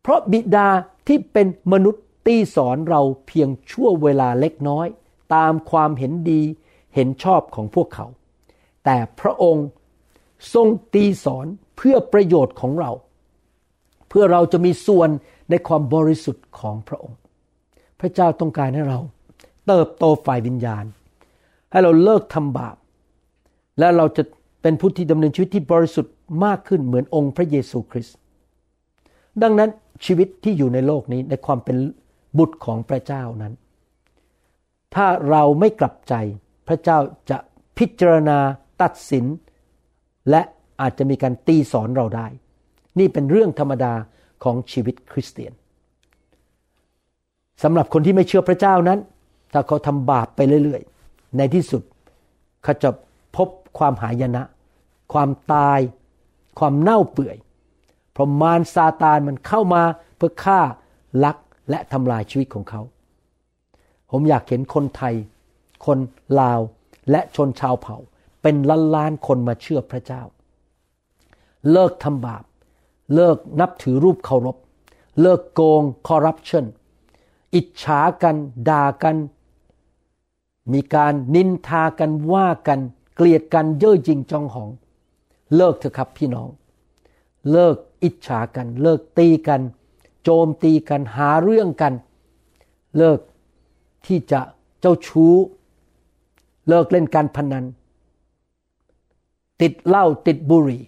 [0.02, 0.68] เพราะบิดา
[1.06, 4.86] ที่เป็นมนุษย์ตีสอนเราเพียงชั่วเวลาเล็กน้อย
[5.34, 6.42] ตามความเห็นดี
[6.94, 8.06] เห็นชอบของพวกเขา
[8.84, 9.66] แต่พระองค์
[10.54, 12.92] ทรงตีสอนเพื่อประโยชน์ของเรา
[14.08, 15.08] เพื่อเราจะมีส่วน
[15.50, 17.18] ในความบริสุทธิ์ของพระองค์
[18.00, 19.00] พระเจ้าต้องการให้เรา
[19.66, 20.84] เติบโตฝ่ายวิญญาณ
[21.70, 22.76] ให้เราเลิกทำบาป
[23.78, 24.22] และเราจะ
[24.62, 26.14] เป็นผู้ที่ดำเนินชีวิตที่บริสุทธิ์
[26.44, 28.16] มากขึ้นเหมือนองค์พระเยซูคริสต์
[29.42, 29.70] ดังนั้น
[30.04, 31.76] ชีวิตที่อยู่ในโลกนี้ในความเป็น
[32.38, 33.52] บุตรของพระเจ้านั้น
[34.94, 36.14] ถ้าเราไม่กลับใจ
[36.68, 36.98] พระเจ้า
[37.30, 37.38] จะ
[37.78, 38.38] พิจารณา
[38.82, 39.24] ตัดสิน
[40.30, 40.42] และ
[40.80, 42.26] อาจจะมีการตีสอนเราได้
[42.98, 43.92] นี่เป็นเรื่องธรรมดา
[44.44, 45.52] ของชีวิตคริสเตียน
[47.62, 48.98] สำหรับคนที่ไม่เชื่อพระเจ้านั้น
[49.52, 50.95] ถ้าเขาทำบาปไปเรื่อยๆ
[51.36, 51.82] ในที่สุด
[52.62, 52.90] เขาจะ
[53.36, 54.42] พบความหายนะ
[55.12, 55.80] ความตาย
[56.58, 57.36] ความเน่าเปื่อย
[58.12, 59.82] เพราะมารซาตานมันเข้ามา
[60.16, 60.60] เพื่อฆ่า
[61.24, 61.36] ลัก
[61.70, 62.80] และทำลายชีวิตของเขา
[64.10, 65.14] ผมอยากเห็นคนไทย
[65.86, 65.98] คน
[66.40, 66.60] ลาว
[67.10, 67.96] และชนชาวเผ่า
[68.42, 70.22] เป็นล้านล้านคนมาเชื่อพระเจ้า
[71.72, 72.44] เลิกทำบาป
[73.14, 74.56] เลิกนับถือรูปเคารพ
[75.20, 76.66] เลิกโกงคอร์รัปชัน
[77.54, 78.36] อิจฉากัน
[78.68, 79.16] ด่ากัน
[80.72, 82.80] มีการนินทากันว่ากัน
[83.14, 84.70] เกลียดกันเย่อหยิ่งจองหอง
[85.56, 86.48] เลิกเถอะครับพี่น้อง
[87.52, 89.60] เลิกอิจฉากัน เลิกตีกัน
[90.24, 91.94] โจมตีกันหาเรื่องกัน
[92.96, 93.18] เลิก
[94.06, 94.40] ที่จะ
[94.80, 95.34] เจ้าชู้
[96.68, 97.64] เลิกเล่นการพนัน
[99.60, 100.82] ติดเหล้าติดบุหรี่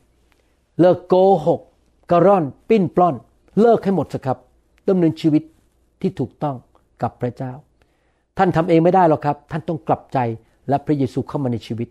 [0.81, 1.15] เลิกโก
[1.47, 1.61] หก
[2.11, 3.17] กระร่อน ปิ้นปล้อน
[3.61, 4.39] เลิกให้หมดสครับ
[4.89, 5.43] ดำเนินชีวิต
[6.01, 6.57] ที่ถูกต้อง
[7.03, 7.53] กับพระเจ้า
[8.39, 10.19] ท่านทำเองไม่ได้หรอกครับ ท่านต้องกลับใจ
[10.69, 11.89] และพระเยซูเข้ามาในชีวิต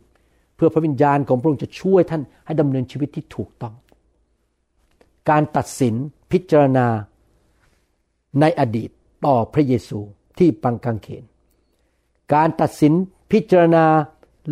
[0.55, 3.73] เพื่อพระวิญญาณของพระองค์จะช่วยท่านให้ดำเนินชีวิตที่ถูกต้อง
[5.29, 5.95] การตัดสิน
[6.31, 6.87] พิจารณา
[8.41, 8.89] ในอดีต
[9.25, 9.99] ต่อพระเยซู
[10.37, 11.23] ที่ปังกังเขน
[12.33, 12.93] การตัดสิน
[13.31, 13.85] พิจารณา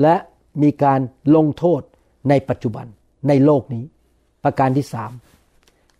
[0.02, 0.16] และ
[0.62, 1.00] มีการ
[1.36, 1.82] ลงโทษ
[2.30, 2.86] ในปัจจุบัน
[3.28, 3.84] ในโลกนี้
[4.43, 5.12] ประการที่สาม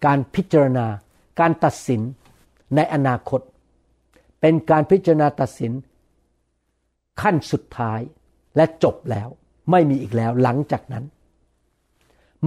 [0.06, 0.88] การพิจารณา
[1.39, 2.02] การตัดสิน
[2.76, 3.41] ในอนาคต
[4.42, 5.74] เป็นการพิจารณาตัดสิน
[7.22, 8.00] ขั้นสุดท้าย
[8.56, 9.30] และจบแล้ว
[9.72, 11.06] ไม่มีอีกแล้วหลังจากนั้น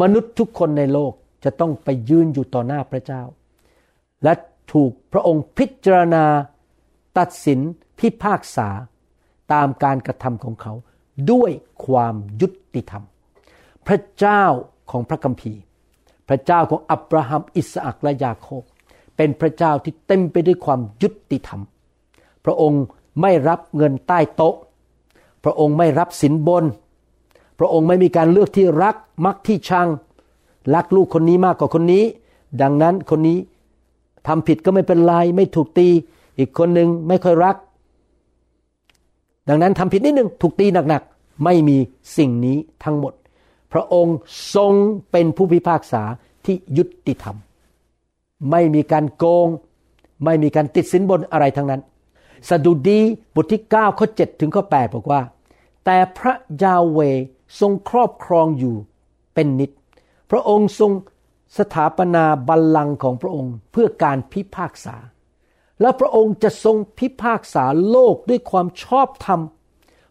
[0.00, 1.12] มนุษย์ทุกคนในโลก
[1.44, 3.22] จะต้องไปยืนอยู่ต่อหน้าพระเจ้า
[4.24, 4.32] และ
[4.72, 6.24] ถูกพระองค์พิจารณา
[7.18, 7.60] ตัดสิน
[7.98, 8.68] พิพากษา
[9.52, 10.72] ตามการกระทำของเขา
[11.32, 11.50] ด้วย
[11.86, 13.04] ความยุติธรรม
[13.86, 14.44] พระเจ้า
[14.90, 15.60] ของพระคัมภีร์
[16.28, 18.62] พระเจ้าของอับราฮัมอิสอักและยาโคบ
[19.16, 21.60] เป็นพระเจ้าที่เต็มไปด้วยความยุติธรรม
[22.44, 22.82] พระองค์
[23.20, 24.54] ไม่รับเงินใต้โต๊ะ
[25.44, 26.64] พระองค์ไม่รับสินบน
[27.58, 29.88] พระองค์ไม่มีการเลือกที่รักมักที่ชัง
[30.74, 32.04] รักลูกคนนี้มากกว่าคนนี้
[32.62, 33.38] ดังนั้นคนนี้
[34.26, 35.88] ทำผิดก็ไม่เป็นไรไม่ถูกตี
[36.38, 37.56] อีกคนหนึ่งไม่ค่อยรัก
[39.48, 41.76] ดังนั้นทำผิดนิดหนึ่งถูกตีหนักๆ ไม่มี
[42.16, 43.12] สิ่งนี้ทั้งหมด
[43.72, 44.16] พระองค์
[44.54, 44.72] ทรง
[45.10, 46.02] เป็นผู้พิพากษา
[46.44, 47.36] ที่ยุติธรรม
[48.50, 49.48] ไม่มีการโกง
[50.24, 51.80] ไม่มีการติดสินบนอะไรทั้งนั้น
[52.48, 53.00] สดุดี
[53.34, 55.20] บทที่9ข้อ7ถึงข้อ8บอกว่า
[55.84, 57.00] แต่พระยาเว
[57.60, 58.76] ทรงครอบครองอยู่
[59.34, 59.70] เป็นนิด
[60.30, 60.92] พระองค์ทรง
[61.58, 64.96] สถาปนาบัลลังก์ของพระองค์เพื่อการพิพากษา
[65.80, 69.40] และพระองค์จะทรงพิพากษาโลกด้วยความชอบธรรม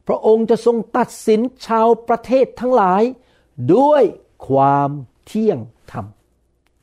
[0.08, 3.04] พระองค์จะทรงตัดสินชาวประเทศทั้งหลาย
[3.76, 4.04] ด้วย
[4.48, 4.90] ความ
[5.26, 5.60] เที่ยง
[5.92, 6.06] ธรรม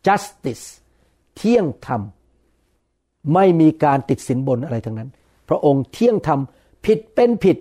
[0.06, 0.66] justice
[1.36, 2.02] เที่ยงธรรม
[3.34, 5.10] ไม่มีการติดสินบนอะไรทั้งนั้น
[5.48, 6.40] พระองค์เที่ยงธรรม
[6.84, 7.58] ผิดเป็นผิด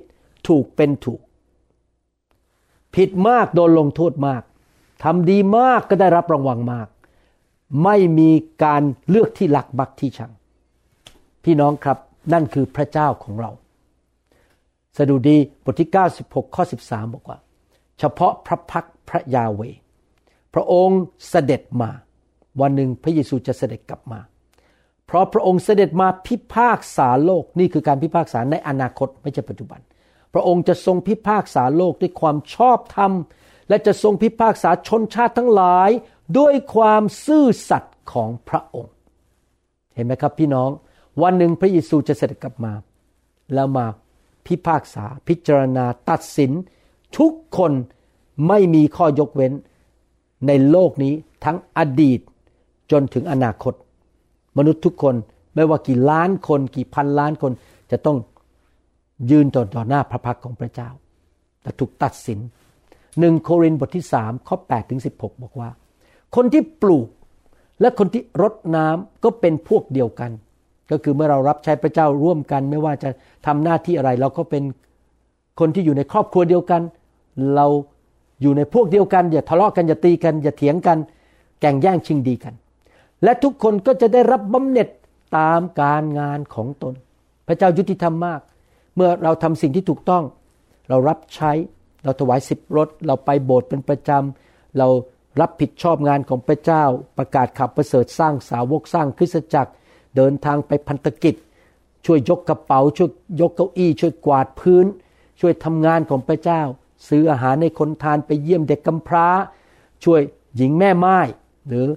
[0.48, 1.22] ถูกเป็นถูก
[2.96, 4.44] ผิดมากโดนลงโทษมาก
[5.04, 6.88] ทำดีมากก็ได้รับรางวัลมาก
[7.84, 8.32] ไม่มี
[8.64, 10.32] การเลือกที่หลักบักที่ชัง
[11.44, 11.98] พี่น้องครับ
[12.34, 13.52] นั่นคือพระเจ้าของเรา
[14.98, 15.90] สดุดีบทที่
[16.22, 17.38] 96 ข้อ 13 บอกว่า
[18.00, 19.62] เฉพาะพระพักพระยาเว
[20.54, 21.90] พระองค์เสด็จมา
[22.62, 24.20] วันหนึ่งพระเยซูจะเสด็จกลับมา
[25.08, 29.80] เพราะพระองค์เสด็จมาพิพากษาโลกนี่คือการพิพากษาในอนาคตไม่ใช่ปัจจุบัน
[30.34, 33.12] พระองค์จะทรงพิพากษาโลกด้วยความชอบธรรม
[33.70, 35.90] และจะทรงพิพากษาชนชาติทั้งหลาย
[36.38, 38.94] ด้วยความซื่อสัตย์ของพระองค์
[39.96, 40.70] เห็นไหมครับพี่น้อง
[41.22, 42.74] วันหนึ่งพระเยซูจะเสด็จกลับมา
[43.54, 43.86] แล้วมา
[44.46, 46.52] พิพากษาพิจารณาตัดสิน
[47.18, 47.72] ทุกคน
[48.48, 49.54] ไม่มีข้อยกเว้น
[50.48, 51.14] ในโลกนี้
[51.46, 52.20] ทั้งอดีต
[52.92, 53.74] จนถึงอนาคต
[54.58, 55.16] มนุษย์ทุกคน
[55.56, 57.52] ไม่ว่ากี่ล้านคนกี่พันล้านคน
[57.92, 58.18] จะต้อง
[59.32, 60.90] ยืนต่อต่อหน้าพระพักของพระเจ้า
[61.62, 62.40] แต่ถูกตัดสิน
[63.20, 65.70] หนึ่งโครินธ์บทที่สามข้อ8ถึง16 บอกว่า
[66.36, 67.08] คนที่ปลูก
[67.82, 70.32] และคนที่รดน้ำก็เป็นพวกเดียวกัน
[70.92, 73.10] ก็คือเมื่อเรารับใช้พระเจ้าร่วมกัน ไม่ว่าจะ
[73.46, 74.64] ทำหน้าที่อะไร เราก็เป็น
[75.60, 76.82] คนที่อยู่ในครอบครัวเดียวกัน
[77.56, 77.68] เรา
[78.42, 80.98] อยู่ในพวกเดียวกัน อย่าทะเลาะกันอย่าตีกัน อย่าเถียงกัน
[81.62, 82.54] แก่งแย่งชิงดีกัน
[83.24, 84.90] และทุกคนก็จะได้รับบำเหน็จ
[85.38, 86.94] ตามการงานของตน
[87.48, 88.42] พระเจ้ายุติธรรมมาก
[88.96, 90.24] เมื่อเราทำสิ่งที่ถูกต้อง
[90.90, 91.52] เรารับใช้
[92.04, 94.88] เราถวายสิบรถ เราไปโบสถ์เป็นประจำ เรา
[95.42, 96.84] รับผิดชอบงานของพระเจ้า
[97.18, 99.72] ประกาศขับประเสริฐสร้างสาวกสร้างคริสตจักร
[100.16, 101.36] เดินทางไปพันธกิจ
[102.06, 103.10] ช่วยยกกระเป๋า ช่วย
[103.42, 104.86] ยกเก้าอี้ ช่วยกวาดพื้น
[105.40, 106.62] ช่วยทำงานของพระเจ้า
[107.10, 109.28] ซื้ออาหารในคนทานไปเยี่ยมเด็กกำพร้า
[110.04, 110.22] ช่วย
[110.56, 111.18] หญิงแม่ไม้
[111.68, 111.88] หรือ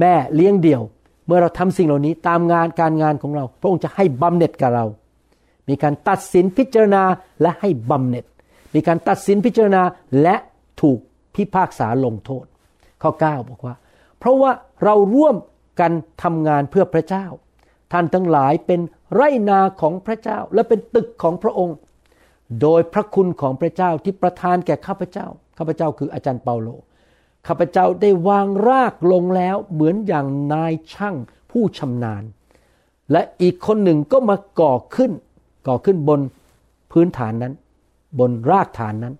[0.00, 0.82] แม่เลี้ยงเดี่ยว
[1.26, 4.86] เมื่อเราทำสิ่งเหล่านี้ตามงานการงานของเรา พระองค์จะให้บำเหน็จกับเรา
[5.68, 7.02] มีการตัดสินพิจารณา
[7.42, 8.24] และให้บำเหน็จ
[8.74, 9.82] มีการตัดสินพิจารณา
[10.22, 10.36] และ
[10.80, 10.98] ถูก
[11.34, 12.44] พิพากษาลงโทษ
[13.02, 13.74] ข้อ 9 บอกว่า
[14.18, 14.52] เพราะว่า
[14.84, 15.36] เราร่วม
[15.80, 15.92] กัน
[16.22, 17.26] ทำงานเพื่อพระเจ้า
[17.92, 18.80] ท่านทั้งหลายเป็น
[19.14, 21.76] ไรนาของพระเจ้าและเป็นตึกของพระองค์
[22.62, 25.26] โดยพระคุณของพระเจ้าที่ประทานแก่ข้าพเจ้า
[25.58, 26.68] ข้าพเจ้าคืออาจารย์เปาโล
[27.46, 31.16] ข้าพเจ้าได้วางรากลงแล้วเหมือนอย่างนายช่าง
[31.50, 32.24] ผู้ชำนาญ
[33.12, 35.12] และอีกคนหนึ่งก็มาก่อขึ้น
[35.66, 36.20] ก่อขึ้นบน
[36.92, 37.54] พื้นฐานนั้น
[38.18, 39.14] บนรากฐานนั้น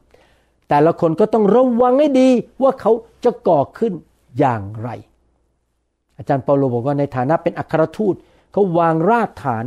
[0.69, 2.29] แต่ละคนก็ต้องระวังให้ดี
[2.63, 2.93] ว่าเขา
[3.25, 3.93] จะก่อขึ้น
[4.39, 4.89] อย่างไร
[6.19, 8.15] อาจารย์เปาโลบอกว่าในฐานะเป็นอัครทูต
[8.53, 9.65] เขาวางรากฐาน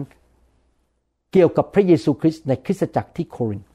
[1.32, 3.68] เกี่ยวกับพระเยซูคริสต์ในคริสตจักรที่โครินธ์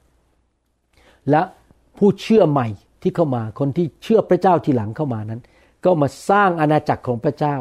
[1.31, 1.43] และ
[1.99, 2.69] ผู้เชื่อใหม่
[3.03, 5.41] ที่เข้ามาคนที่เชื่อพระเจ้าทีหลังเข้ามานั้น
[5.85, 7.57] ก็มาสร้างอาณาจักรของพระเจ้า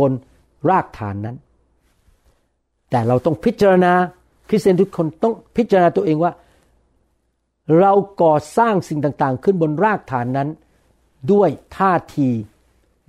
[0.00, 0.12] บน
[0.68, 1.36] รากฐานนั้น
[2.90, 3.92] แต่เราต้องพิจารณา
[4.48, 6.32] คริสเตียนทุกคนต้องพิจารณาตัวเองว่า
[7.78, 10.48] เราก่อสร้างสิ่งต่างๆ ขึ้นบนรากฐานนั้น
[11.32, 12.28] ด้วยท่าที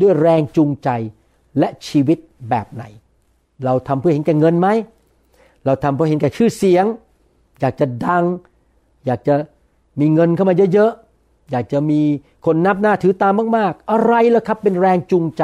[0.02, 0.90] ด้วยแรงจูงใจ
[1.60, 2.18] และชีวิต
[2.50, 2.84] แบบไหน
[3.66, 4.68] เราทำเพื่อเห็นแก่เงินไหม
[5.66, 6.86] เราทำเพื่อเห็นแก่ชื่อเสียง
[7.60, 8.24] อยากจะดัง
[9.06, 9.34] อยากจะ
[10.00, 11.07] มีเงินเข้ามาเยอะๆ
[11.52, 12.02] อยากจะมี
[12.46, 15.44] คนนับหน้าถือตามาก ๆ อะไรล่ะครับเป็นแรงจูงใจ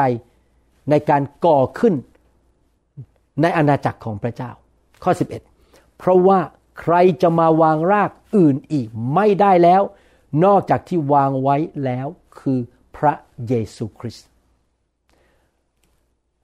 [0.90, 1.94] ในการก่อขึ้น
[3.42, 4.52] ในอาณาจักรของพระเจ้า
[5.04, 5.12] ข้อ
[5.56, 6.40] 11 เพราะว่า
[6.80, 9.82] ใครจะมาวางรากอื่นอีกไม่ได้แล้ว
[10.46, 12.08] นอกจากที่วางไว้แล้ว
[12.40, 12.60] คือ
[12.98, 13.14] พระ
[13.48, 14.28] เยซูคริสต์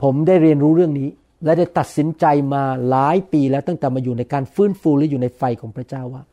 [0.01, 1.09] ผมได้เรียนรู้เรื่องนี้
[1.43, 6.23] และได้ตัดสินใจมาหลายปีแล้วตั้งแต่มาอยู่ในการฟื้นฟูหรืออยู่ในไฟของพระเจ้าว่า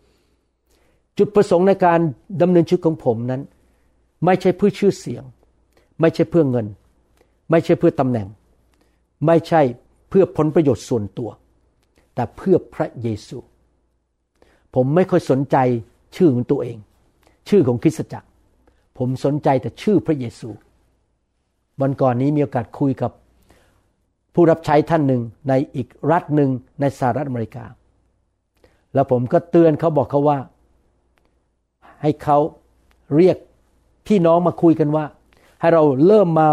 [1.18, 2.00] จุดประสงค์ในการ
[2.42, 3.42] ดำเนินชีวิตของผมนั้น
[4.24, 5.24] ไม่ใช่เพื่อชื่อเสียง
[6.00, 6.66] ไม่ใช่เพื่อเงิน
[7.50, 8.28] ไม่ใช่เพื่อตำแหน่ง
[9.26, 9.60] ไม่ใช่
[10.08, 11.30] เพื่อผลประโยชน์ส่วนตัว
[12.14, 13.38] แต่เพื่อพระเยซู
[14.74, 15.56] ผมไม่ค่อยสนใจ
[16.16, 16.76] ชื่อของตัวเอง
[17.48, 18.28] ชื่อของคริสตจักร
[18.98, 20.50] ผมสนใจแต่ชื่อพระเยซู
[21.80, 23.12] วันก่อนนี้มีโอกาสคุยกับ
[24.34, 26.50] ผู้รับใช้ท่านหนึ่งในอีกรัฐหนึ่ง
[26.80, 27.64] ในสหรัฐอเมริกา
[28.94, 30.38] แล้วผมก็เตือนเขาบอกเขาว่า
[32.06, 32.38] ให้เขา
[33.16, 33.36] เรียก
[34.06, 35.04] พี่น้องมาคุยกันว่า
[35.60, 36.48] ให้เราเริ่มมา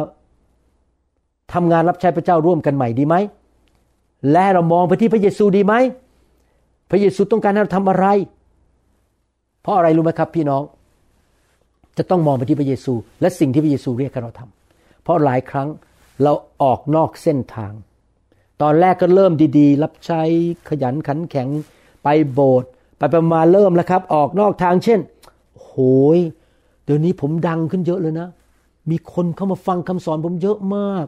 [1.54, 3.16] ทำงานรับใช้พระเจ้าร่วมกันใหม่ดีไหม
[4.32, 5.74] และเรามองไปที่พระเยซูดีไหม
[6.90, 8.06] พระเยซูต้องการให้เราทำอะไร
[9.62, 10.64] เพราะอะไรรู้ไหมครับ พี่น้อง
[11.98, 15.68] จะต้องมองไปที่พระเยซู และสิ่งที่พระเยซูเรียกให้เราทำเพราะหลายครั้ง
[16.24, 17.74] เราออกนอกเส้นทาง
[18.62, 20.22] ตอนแรกก็เริ่มดีๆ รับใช้
[20.70, 21.48] ขยันขันแข็ง
[22.04, 25.00] ไปโบสถ์ไปประมาเริ่มแล้วครับ ออกนอกทางเช่น
[25.74, 25.80] โห
[26.16, 26.20] ย
[26.86, 28.28] เดี๋ยวนี้ผมดังขึ้นเยอะเลยนะ
[28.90, 31.06] มีคนเข้ามาฟังคำสอนผมเยอะมาก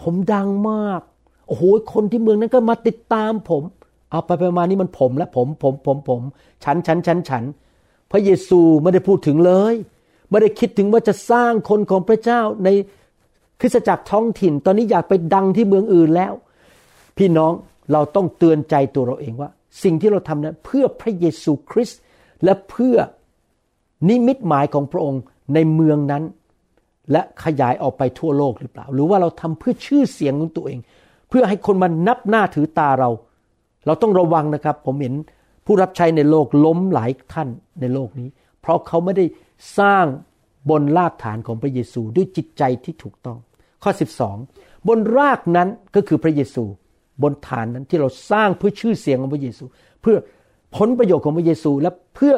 [0.00, 1.00] ผมดังมาก
[1.46, 1.62] โอ้โห
[1.94, 3.62] คนที่เมืองนั้นก็มาติดตามผม
[4.10, 6.20] เอาไปไปมานี่มันผมและผมผมผมผม
[6.64, 7.44] ฉันฉันฉันฉัน
[8.10, 9.74] พระเยซูไม่ได้พูดถึงเลย
[10.30, 12.68] ไม่ได้คิดถึงว่าจะสร้างคนของพระเจ้าใน
[13.60, 16.32] คริสตจักรท้องถิ่น ตอนนี้อยากไปดังที่เมืองอื่นแล้ว
[17.18, 17.52] พี่น้อง
[17.92, 19.50] เราต้องเตือนใจตัวเราเองว่า
[19.82, 22.00] สิ่งที่เราทำนั้นเพื่อพระเยซูคริสต์
[22.44, 22.96] และเพื่อ
[24.08, 25.22] นิมิตหมายของพระองค์
[25.54, 26.24] ในเมืองนั้น
[27.12, 30.78] และขยายออกไปทั่วโลกหรือเปล่า หรือว่าเราทำเพื่อชื่อเสียงของตัวเอง
[31.28, 33.10] เพื่อให้คนมานับหน้าถือตาเรา
[33.86, 35.14] เราต้องระวังนะครับ ผมเห็น
[35.66, 37.48] ผู้รับใช้ในโลกล้มหลายท่าน
[37.80, 38.28] ในโลกนี้
[38.60, 39.24] เพราะเขาไม่ได้
[39.78, 40.04] สร้าง
[40.70, 43.38] บนรากฐานของพระเยซูด้วยจิตใจที่ถูกต้อง
[43.82, 43.90] ข้อ
[44.38, 46.64] 12 บนรากนั้นก็คือพระเยซู
[47.22, 49.64] บนฐานนั้นที่เราสร้างเพื่อชื่อเสียงของพระเยซู
[50.02, 50.16] เพื่อ
[50.76, 52.34] ผลประโยชน์ของพระเยซูและเพื่อ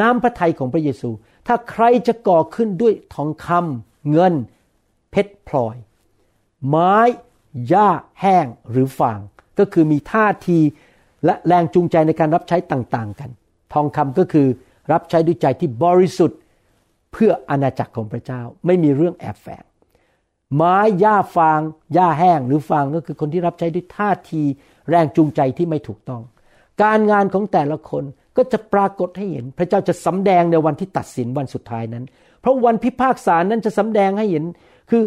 [0.00, 1.10] น้ำพระทัยของพระเยซู
[1.46, 4.34] ถ้าใครจะก่อขึ้นด้วยทองคำเงิน
[5.10, 5.76] เพชรพลอย
[6.68, 6.96] ไม้
[7.68, 7.88] หญ้า
[8.20, 9.20] แห้งหรือฟาง
[9.58, 10.58] ก็คือมีท่าที
[11.24, 13.30] และแรงจูงใจในการรับใช้ต่างๆกัน
[13.74, 14.46] ทองคำก็คือ
[14.92, 16.38] รับใช้ด้วยใจที่บริสุทธิ์
[17.12, 19.64] เพื่ออาณาจักรของพระเจ้าไม่มีเรื่องแอบแฝง
[20.56, 21.60] ไม้หญ้าฟาง
[21.94, 24.42] หญ้าแห้งหรือฟางก็คือคนที่รับใช้ด้วยท่าที
[24.90, 26.22] แรงจูงใจที่ไม่ถูกต้อง
[26.82, 28.04] การงานของแต่ละคน
[28.36, 32.04] ก็จะปรากฏให้เห็น พระเจ้าจะสำแดงในวันที่ตัดสินวันสุดท้ายนั้น
[32.40, 34.44] เพราะวันพิพากษานั้นจะสำแดงให้เห็น
[34.90, 35.02] คือ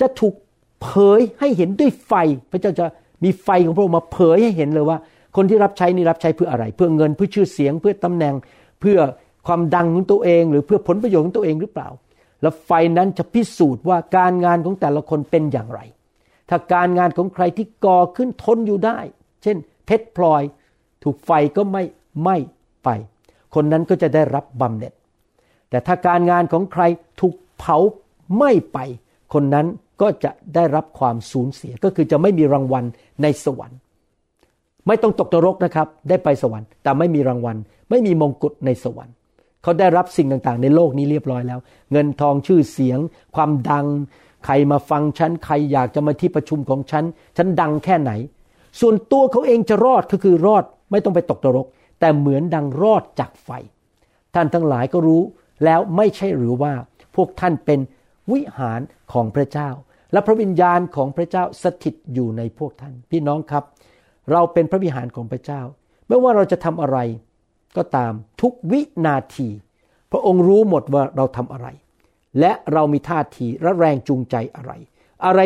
[0.00, 0.34] จะถูก
[0.82, 0.88] เผ
[1.18, 2.12] ยให้เห็นด้วยไฟ
[2.50, 2.86] พระเจ้าจะ
[3.24, 4.98] มีไฟของพระองค์มาเผยให้เห็นเลยว่า
[5.36, 8.34] คนที่รับใช้นี่รับใช้เพื่ออะไร เพื่อเงินเพื่อชื่อเสียง เพื่อตำแหน่ง
[8.80, 8.98] เพื่อ
[9.46, 11.88] ความดังของตัวเอง หรือเพื่อผลประโยชน์ของตัวเองหรือเปล่า
[12.42, 15.80] แล้วไฟนั้นจะพิสูจน์ว่าการงานของแต่ละคนเป็นอย่างไร
[16.48, 18.98] ถ้าการงานของใครที่ก่อขึ้นทนอยู่ได้
[19.42, 20.42] เช่น เพชรพลอย
[21.04, 21.82] ถูกไฟก็ไม่
[22.20, 22.36] ไม้
[22.84, 22.88] ไป
[23.54, 24.92] คนนั้นก็จะได้รับบำเหน็จ
[25.70, 26.82] แต่ถ้าการงานของใคร
[27.20, 27.76] ถูกเผา
[28.36, 28.78] ไม้ไป
[29.32, 29.66] คนนั้น
[30.00, 32.84] ก็จะได้รับความสูญเสียก็คือจะไม่มีรางวัล
[33.22, 33.78] ในสวรรค์
[34.86, 37.56] ไม่ต้องตกนรกนะครับ ได้ไปสวรรค์ แต่ไม่มีรางวัล
[37.90, 39.14] ไม่มีมงกุฎในสวรรค์
[39.62, 41.58] เขาได้รับสิ่งต่างๆ ในโลกนี้เรียบร้อยแล้ว
[41.92, 42.98] เงินทองชื่อเสียง
[43.36, 43.86] ความดัง
[44.44, 47.04] ใครมาฟังฉัน ใครอยากจะมาที่ประชุมของฉัน
[47.36, 48.12] ฉันดังแค่ไหน
[48.80, 51.66] ส่วนตัวเขาเองจะรอดก็คือรอด ไม่ต้องไปตกนรก
[52.00, 53.50] แต่เหมือนดังรอดจากไฟ
[54.34, 55.22] ท่านทั้งหลายก็รู้
[55.64, 56.72] แล้วไม่ใช่หรือว่า
[57.16, 57.80] พวกท่านเป็น
[58.32, 58.80] วิหาร
[59.12, 59.70] ของพระเจ้า
[60.12, 63.64] และพระวิญญาณของพระเจ้าสถิตอยู่ในพวกท่าน พี่น้องครับ
[64.32, 65.62] เราเป็นพระวิหารของพระเจ้า
[66.08, 66.98] ไม่ว่าเราจะทำอะไร
[67.76, 69.48] ก็ตามทุกวินาที
[70.12, 71.66] พระองค์รู้หมดว่าเราทำอะไร
[72.40, 74.72] และเรามีท่าทีและแรงจูงใจอะไร
[75.26, 75.40] อะไร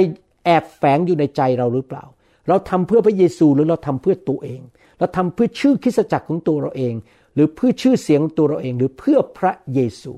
[0.44, 2.04] แอบแฝงอยู่ในใจเราหรือเปล่า
[2.48, 4.60] เราทำเพื่อพระเยซูหรือเราทำเพื่อตัวเอง
[4.98, 6.94] เราทำเพื่อชื่อคริสตจักรของตัวเราเอง
[7.34, 10.12] หรือเพื่อชื่อเสียงของตัวเราเอง หรือเพื่อพระเยซู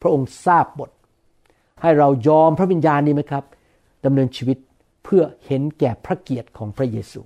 [0.00, 0.90] พระองค์ทราบหมด
[1.82, 3.44] ให้เรายอมพระวิญญาณนี้ไหมครับ
[4.04, 4.58] ดำเนินชีวิต
[5.04, 7.20] เพื่อเห็นแก่พระเกียรติของพระเยซู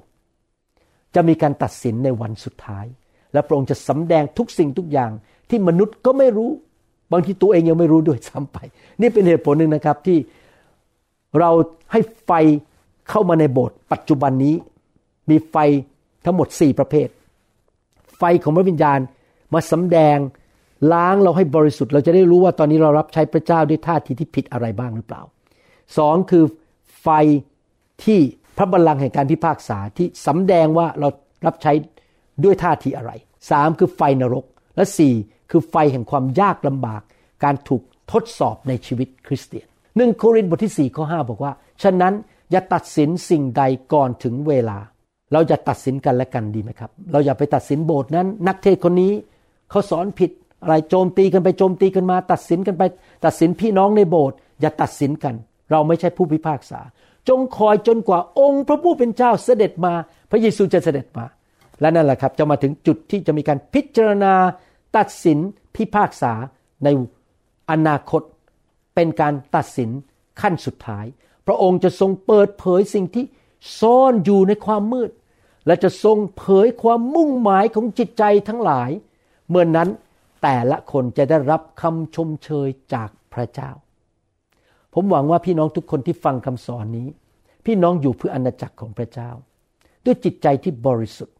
[1.14, 2.86] จะมีการตัดสินในวันสุดท้าย
[3.32, 5.10] และพระองค์จะสำแดงทุกสิ่งทุกอย่าง
[5.50, 6.50] ที่มนุษย์ก็ไม่รู้
[7.12, 8.58] บางทีตัวเองยังไม่รู้ด้วยซ้ำไป
[9.00, 10.18] นี่เป็นเหตุผลหนึ่งนะครับที่
[11.38, 11.50] เรา
[11.92, 12.30] ให้ไฟ
[13.10, 14.54] เข้ามาในโบสถ์ปัจจุบันนี้
[15.30, 15.56] มีไฟ
[16.24, 17.08] ทั้งหมด 4 ประเภท
[18.18, 19.00] ไฟของพระวิญญาณ
[19.54, 20.18] มาสำแดง
[20.92, 25.22] ล้างเราให้บริสุทธิ์ เราจะได้รู้ว่าตอนนี้เรารับใช้พระเจ้าด้วยท่าทีที่ผิดอะไรบ้างหรือเปล่า
[25.98, 26.44] สองคือ
[27.02, 27.08] ไฟ
[28.04, 28.20] ที่
[28.56, 31.08] พระบัลลังก์แห่งการพิพากษาที่สำแดงว่าเรา
[31.46, 31.72] รับใช้
[32.44, 33.12] ด้วยท่าทีอะไร
[33.50, 34.44] สามคือไฟนรก
[34.76, 35.14] และสี่
[35.50, 37.02] คือไฟแห่งความยากลำบาก
[37.44, 39.66] การถูกทดสอบในชีวิตคริสเตียน
[39.96, 41.52] หนึ่งโครินธ์บทที่4ข้อ5บอกว่า
[41.82, 42.14] ฉะนั้น
[42.50, 43.62] อย่าตัดสินสิ่งใด
[43.92, 44.78] ก่อนถึงเวลา
[45.34, 49.12] เราจะตัดสินกันและกันดีไหมครับ เราอย่าไปตัดสินโบสถ์นั้น นักเทศคนนี้
[49.70, 50.30] เขาสอนผิด
[50.62, 52.82] อะไรโจมตีกันไปโจมตีกันมา ตัดสินกันไป
[53.24, 55.34] ตัดสินพี่น้องในโบสถ์อย่าตัดสินกัน
[55.70, 56.80] เราไม่ใช่ผู้พิพากษา
[57.28, 59.92] จงคอยจนกว่าองค์พระผู้เป็นเจ้าเสด็จมา
[60.30, 61.24] พระเยซูจะเสด็จมา
[61.80, 64.34] และนั่นแหละครับจะมาถึงจุดที่จะมีการพิจารณา
[64.96, 65.38] ตัดสิน
[65.76, 66.32] พิพากษา
[66.84, 66.88] ใน
[67.70, 68.22] อนาคต
[68.94, 69.90] เป็นการตัดสิน
[70.40, 71.04] ขั้นสุดท้าย
[71.46, 73.24] พระองค์จะทรงเปิดเผยสิ่งที่
[73.80, 75.10] ซ่อนอยู่ในความมืด
[75.66, 78.90] และจะทรงเผยความมุ่งหมายของจิตใจทั้งหลาย
[79.48, 79.88] เมื่อนนั้น
[80.42, 83.70] แต่ละคนจะได้รับคำชมเชยจากพระเจ้า
[84.94, 87.08] ผมหวังว่าพี่น้องทุกคนที่ฟังคำสอนนี้
[87.66, 89.30] พี่น้องอยู่เพื่ออาณาจักรของพระเจ้า
[90.04, 91.36] ด้วยจิตใจที่บริสุทธิ์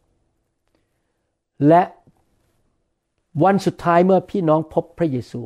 [1.68, 1.82] และ
[3.44, 5.40] วันสุดท้ายเมื่อพี่น้องพบพระเยซู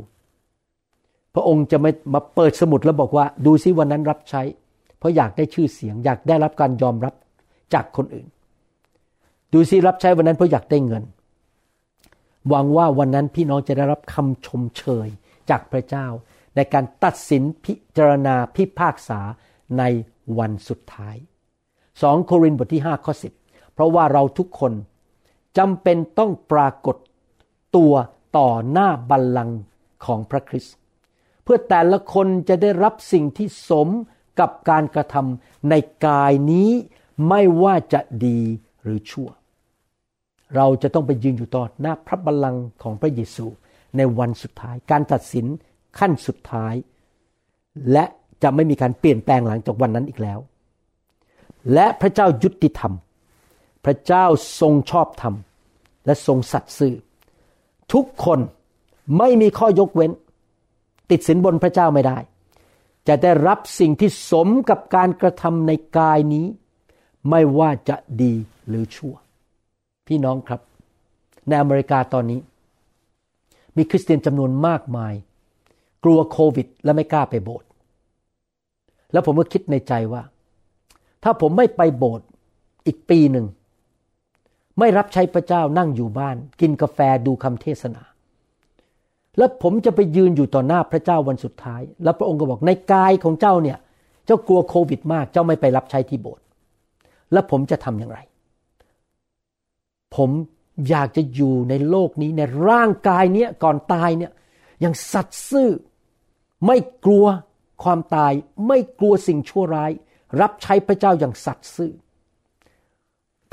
[1.35, 4.43] พระองค์จะไม่มาเปิดสมุดแล้วบอกว่า ดูซิวันนั้นรับใช้
[4.99, 7.15] เพราะอยากได้ชื่อเสียง อยากได้รับการยอมรับ
[7.75, 8.29] จากคนอื่น
[9.53, 11.05] ดูซิรับใช้วันนั้นเพราะอยากได้เงิน
[12.49, 15.09] หวังว่าวันนั้นพี่น้องจะได้รับคำชมเชย
[15.51, 16.07] จากพระเจ้า
[16.57, 19.21] ในการตัดสินพิจารณาพิพากษา
[19.79, 19.83] ใน
[20.39, 21.17] วันสุดท้าย
[22.03, 24.73] สองโครินธ์บทที่5ข้อ10 เพราะว่าเราทุกคน
[25.59, 26.97] จำเป็นต้องปรากฏ
[27.77, 27.95] ตัว
[28.39, 29.61] ต่อหน้าบัลลังก์
[30.05, 30.75] ของพระคริสต์
[31.43, 33.89] เพื่อแต่ละคนจะได้รับสิ่งที่สม
[34.41, 35.75] กับการกระทำใน
[36.07, 36.71] กายนี้
[37.29, 38.41] ไม่ว่าจะดี
[38.83, 39.29] หรือชั่ว
[40.57, 43.47] เราจะต้องไปยืนอยู่ต่อหน้าพระบัลลังก์ของพระเยซู
[43.97, 45.47] ในวันสุดท้าย การตัดสิน
[45.99, 46.75] ขั้นสุดท้าย
[47.93, 48.05] และ
[48.43, 50.39] จะไม่มีการเปลี่ยนแปลงหลังจากวันนั้นอีกแล้ว
[51.73, 52.93] และพระเจ้ายุติธรรม
[53.85, 54.25] พระเจ้า
[54.61, 55.35] ทรงชอบธรรม
[56.07, 56.95] และทรงสัตย์ซื่อ
[57.93, 58.41] ทุกคน
[59.19, 60.11] ไม่มีข้อยกเว้น
[61.11, 62.19] ติดสินบนพระเจ้าไม่ได้
[63.09, 66.47] จะได้รับสิ่งที่สมกับการกระทำในกายนี้
[67.31, 68.35] ไม่ว่าจะดี
[68.69, 69.15] หรือชั่ว
[70.09, 70.61] พี่น้องครับ
[71.49, 72.41] ในอเมริกาตอนนี้
[73.77, 75.15] มีคริสเตียนจำนวนมากมาย
[76.05, 77.69] กลัวโควิด และไม่กล้าไปโบสถ์
[79.13, 80.23] แล้วผมก็คิดในใจว่า
[81.25, 82.27] ถ้าผมไม่ไปโบสถ์
[82.87, 83.47] อีกปีหนึ่ง
[84.79, 88.03] ไม่รับใช้พระเจ้านั่งอยู่บ้าน กินกาแฟดูคำเทศนา
[89.39, 93.79] แล้วผมจะไปยืนอยู่ต่อหน้าพระเจ้าวันสุดท้าย แล้วพระองค์ก็บอกในกายของเจ้าเนี่ย
[94.27, 96.45] เจ้ากลัวโควิด มากเจ้าไม่ไปรับใช้ที่โบสถ์
[97.33, 98.19] แล้วผมจะทำอย่างไร
[100.17, 100.31] ผม
[100.89, 104.33] อยากจะอยู่ในโลกนี้ในร่างกายเนี้ยก่อนตายเนี่ย
[104.81, 105.71] อย่างสัตย์ซื่อ
[106.67, 107.27] ไม่กลัว
[107.83, 108.33] ความตาย
[108.67, 109.93] ไม่กลัวสิ่งชั่วร้าย
[110.41, 111.93] รับใช้พระเจ้าอย่างสัตย์ซื่อ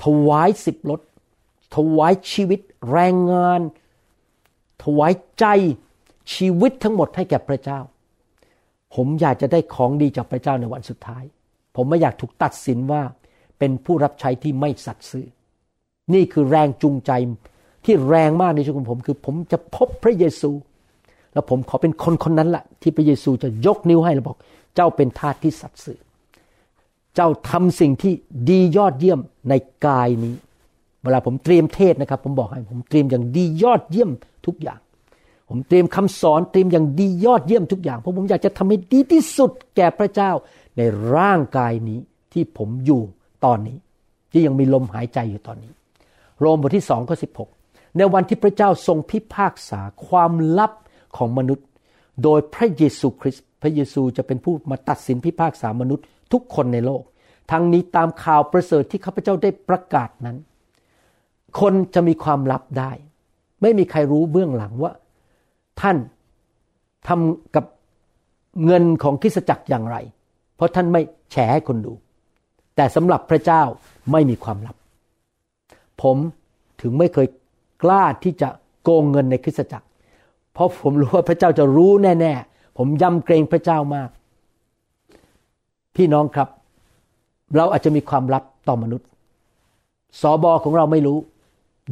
[0.03, 1.01] ถวายสิบลด
[1.75, 2.59] ถวายชีวิต
[2.91, 3.61] แรงงาน
[4.83, 5.45] ถวายใจ
[6.33, 7.79] ชีวิตทั้งหมดให้แก่พระเจ้า
[8.95, 11.23] ผมอยากจะได้ของดีจากพระเจ้าในวันสุดท้าย
[11.75, 13.03] ผมไม่อยากถูกตัดสินว่า
[13.59, 15.25] เป็นผู้รับใช้ที่ไม่สัตย์ซื่อ
[16.13, 17.11] นี่คือแรงจูงใจ
[17.85, 20.51] ที่แรงมากในชีวิตของผม คือผมจะพบพระเยซู
[21.33, 24.37] แล้วผมขอเป็นคนคนนั้นแหละที่พระเยซูจะยกนิ้วให้แล้วบอก
[24.75, 25.99] เจ้าเป็นทาสที่สัตย์ซื่อ
[27.15, 28.13] เจ้าทำสิ่งที่
[28.49, 29.53] ดียอดเยี่ยมใน
[29.85, 30.35] กายนี้
[31.03, 34.09] เวลาผมเตรียมเทศนะครับ ผมบอกให้ผมเตรียมอย่างดียอดเยี่ยม
[34.45, 34.79] ทุกอย่าง
[35.49, 40.31] ผมเตรียมคำสอนเตรียมอย่างดียอดเยี่ยมทุกอย่างเพราะผมอยากจะทำให้ดีที่สุดแก่พระเจ้า
[40.77, 40.81] ใน
[41.15, 41.99] ร่างกายนี้
[42.33, 43.01] ที่ผมอยู่
[43.45, 43.77] ตอนนี้
[44.31, 45.71] ที่ยังมีลมหายใจอยู่ตอนนี้
[46.39, 47.27] โรมบทที่สองข้อสิ
[47.97, 50.71] ในวันที่พระเจ้าทรงพิพากษาความลับ
[51.17, 51.67] ของมนุษย์
[52.23, 57.03] โดยพระเยซูคริสต์พระเยซูจะเป็นผู้มาตัดสินพิพากษามนุษย์ทุกคนในโลก
[57.51, 60.37] ทั้งนี้ตามข่าวประเสริฐที่ข้าพเจ้าได้ประกาศนั้น
[61.59, 62.91] คนจะมีความลับได้
[63.61, 64.93] ไม่มีใครรู้เบื้องหลังว่า
[65.81, 65.97] ท่าน
[67.07, 67.65] ทำกับ
[68.65, 69.97] เงินของคริสจักรอย่างไร
[70.55, 71.93] เพราะท่านไม่แฉให้คนดู
[72.75, 73.61] แต่สำหรับพระเจ้า
[74.11, 74.75] ไม่มีความลับ
[76.01, 76.17] ผม
[76.81, 77.27] ถึงไม่เคย
[77.83, 78.49] กล้าที่จะ
[78.83, 79.87] โกงเงินในคริสจักร
[80.53, 84.09] เพราะผมรู้ว่าพระเจ้าจะรู้แน่ ๆ ผมยำเกรงพระเจ้ามาก
[85.95, 86.49] พี่น้องครับ
[87.55, 89.07] เราอาจจะมีความลับต่อมนุษย์
[90.21, 91.17] สอบอของเราไม่รู้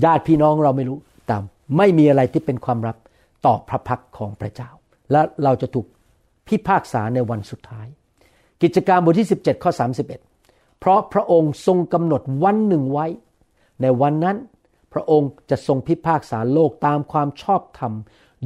[0.03, 0.97] ญาติพี่น้องเราไม่รู้
[1.27, 1.35] แต่
[1.77, 2.97] ไม่มีอะไรที่เป็นความลับ
[3.45, 4.69] ต่อพระพักของพระเจ้า
[5.11, 5.85] และเราจะถูก
[6.47, 7.87] พิพากษาในวันสุดท้าย
[8.61, 9.71] กิจการบทที่ 17 ข้อ
[10.25, 13.05] 31 เพราะพระองค์ทรงกำหนดวันหนึ่งไว้
[13.81, 14.37] ในวันนั้น
[14.93, 17.93] พระองค์จะทรงพิพากษาโลกตามความชอบธรรม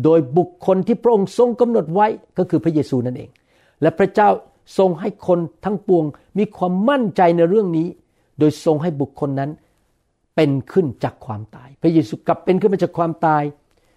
[0.03, 2.07] โดยบุคคลที่พระองค์ทรงกำหนดไว้
[2.37, 3.29] ก็คือพระเยซูนั่นเอง
[3.81, 4.29] และพระเจ้า
[4.77, 6.05] ทรงให้คนทั้งปวง
[6.37, 7.87] มีความมั่นใจในเรื่องนี้
[8.39, 9.51] โดยทรงให้บุคคลนั้น
[10.35, 13.43] เป็นขึ้นจากความตาย พระเยซูกลับเป็นขึ้นมาจากความตาย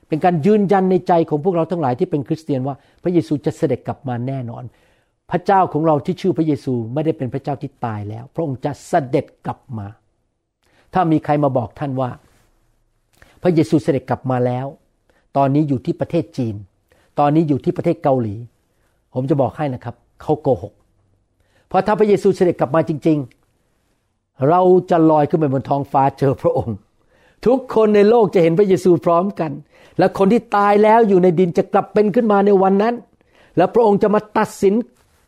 [0.09, 4.65] เป็นการยืนยันในใจของพวกเราทั้งหลายที่เป็นคริสเตียนว่าพระเยซูจะเสด็จกลับมาแน่นอน
[5.31, 9.87] พระเจ้าของเราที่ชื่อพระเยซูไม่ได้เป็นพระเจ้าที่ตายแล้ว พระองค์จะเสด็จกลับมา
[10.95, 12.11] ถ้ามีใครมาบอกท่านว่า
[13.43, 14.67] พระเยซูเสด็จกลับมาแล้ว
[15.37, 16.55] ตอนนี้อยู่ที่ประเทศจีน
[17.19, 18.35] ตอนนี้อยู่ที่ประเทศเกาหลี
[19.15, 20.73] ผมจะบอกให้นะครับ เขาโกหก
[21.69, 23.19] เพราะถ้าพระเยซูเสด็จกลับมาจริง
[23.83, 24.61] ๆ เรา
[24.91, 26.77] จะลอยขึ้นไปบนท้องฟ้าเจอพระองค์
[27.47, 29.51] ทุกคนในโลกจะเห็นพระเยซูพร้อมกัน
[29.99, 32.95] และคนที่ตายแล้วอยู่ในดินจะกลับเป็นขึ้นมาในวันนั้น
[33.57, 34.75] และพระองค์จะมาตัดสิน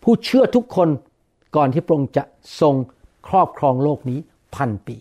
[0.03, 0.89] ผู้เชื่อทุกคน
[1.57, 2.23] ก่อนที่พระองค์จะ
[2.61, 2.75] ทรง
[3.29, 4.19] ครอบครองโลกนี้
[4.55, 4.97] พันปี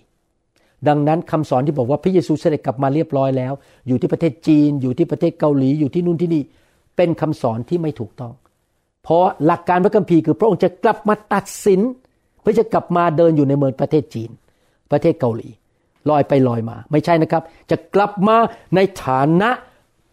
[0.88, 3.53] ดังนั้นคำสอนที่บอกว่าพระเยซูเสด็จกลับมาเรียบร้อยแล้ว
[3.88, 6.43] อยู่ที่ประเทศจีน อยู่ที่ประเทศเกาหลีอยู่ที่นู่นที่นี่
[6.95, 8.34] เป็นคำสอนที่ไม่ถูกต้อง
[9.03, 11.82] เพราะหลักการพระคัมภีร์คือพระองค์จะกลับมาตัดสิน
[12.41, 14.29] เพื่อจะกลับมาเดินอยู่ในเมืองประเทศจีน
[14.91, 15.47] ประเทศเกาหลี
[16.09, 18.38] ลอยไปลอยมา ไม่ใช่นะครับ จะกลับมา
[18.75, 19.49] ในฐานะ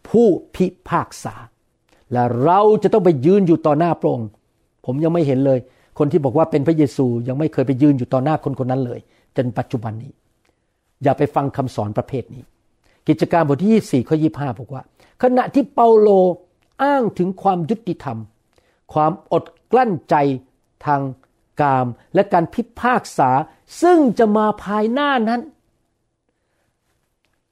[0.09, 1.35] ผู้พิพากษา
[2.13, 4.29] และเราจะต้องไปยืนอยู่ต่อหน้าพระองค์
[4.87, 5.59] ผมยังไม่เห็นเลย
[5.99, 9.01] คนที่บอกว่าเป็นพระเยซูยังไม่เคยไปยืนอยู่ต่อหน้าคนคนนั้นเลย
[9.37, 10.13] จนปัจจุบันนี้
[11.03, 12.43] อย่าไปฟังคำสอนประเภทนี้
[13.09, 14.83] กิจการบทที่ 24 ข้อ 25 บอกว่า
[15.23, 16.09] ขณะที่เปาโล
[16.83, 18.19] อ้างถึงความยุติธรรม
[18.93, 20.15] ความอดกลั้นใจ
[20.87, 21.01] ทาง
[21.61, 23.31] กาม และการพิพากษา
[23.83, 25.41] ซึ่งจะมาภายหน้านั้น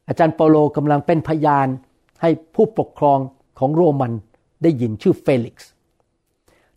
[0.09, 1.69] อาจารย์เปาโลกำลังเป็นพยาน
[2.23, 3.19] ให้ผู้ปกครอง
[3.59, 4.13] ของโรมัน
[4.63, 5.71] ได้ยินชื่อเฟลิกซ์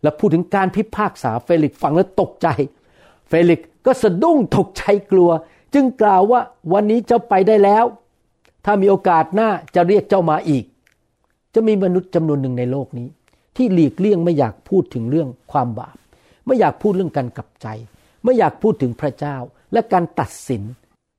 [0.02, 2.48] และพูดถึงการพิพากษาเฟลิกซ์ฟังแล้วตกใจ
[3.28, 5.30] เฟลิกซ์ก็สะดุ้งตกใจกลัว
[5.74, 6.40] จึงกล่าวว่า
[6.72, 7.84] วันนี้เจ้าไปได้แล้ว
[8.64, 10.64] ถ้ามีโอกาสหน้าจะเรียกเจ้ามาอีก
[11.54, 13.08] จะมีมนุษย์จำนวนหนึ่งในโลกนี้
[13.56, 15.96] ที่หลีกเลี่ยงไม่อยากพูดถึงเรื่องความบาป
[16.46, 17.66] ไม่อยากพูดเรื่องการกลับใจ
[18.24, 19.36] ไม่อยากพูดถึงพระเจ้า
[19.72, 20.62] และการตัดสิน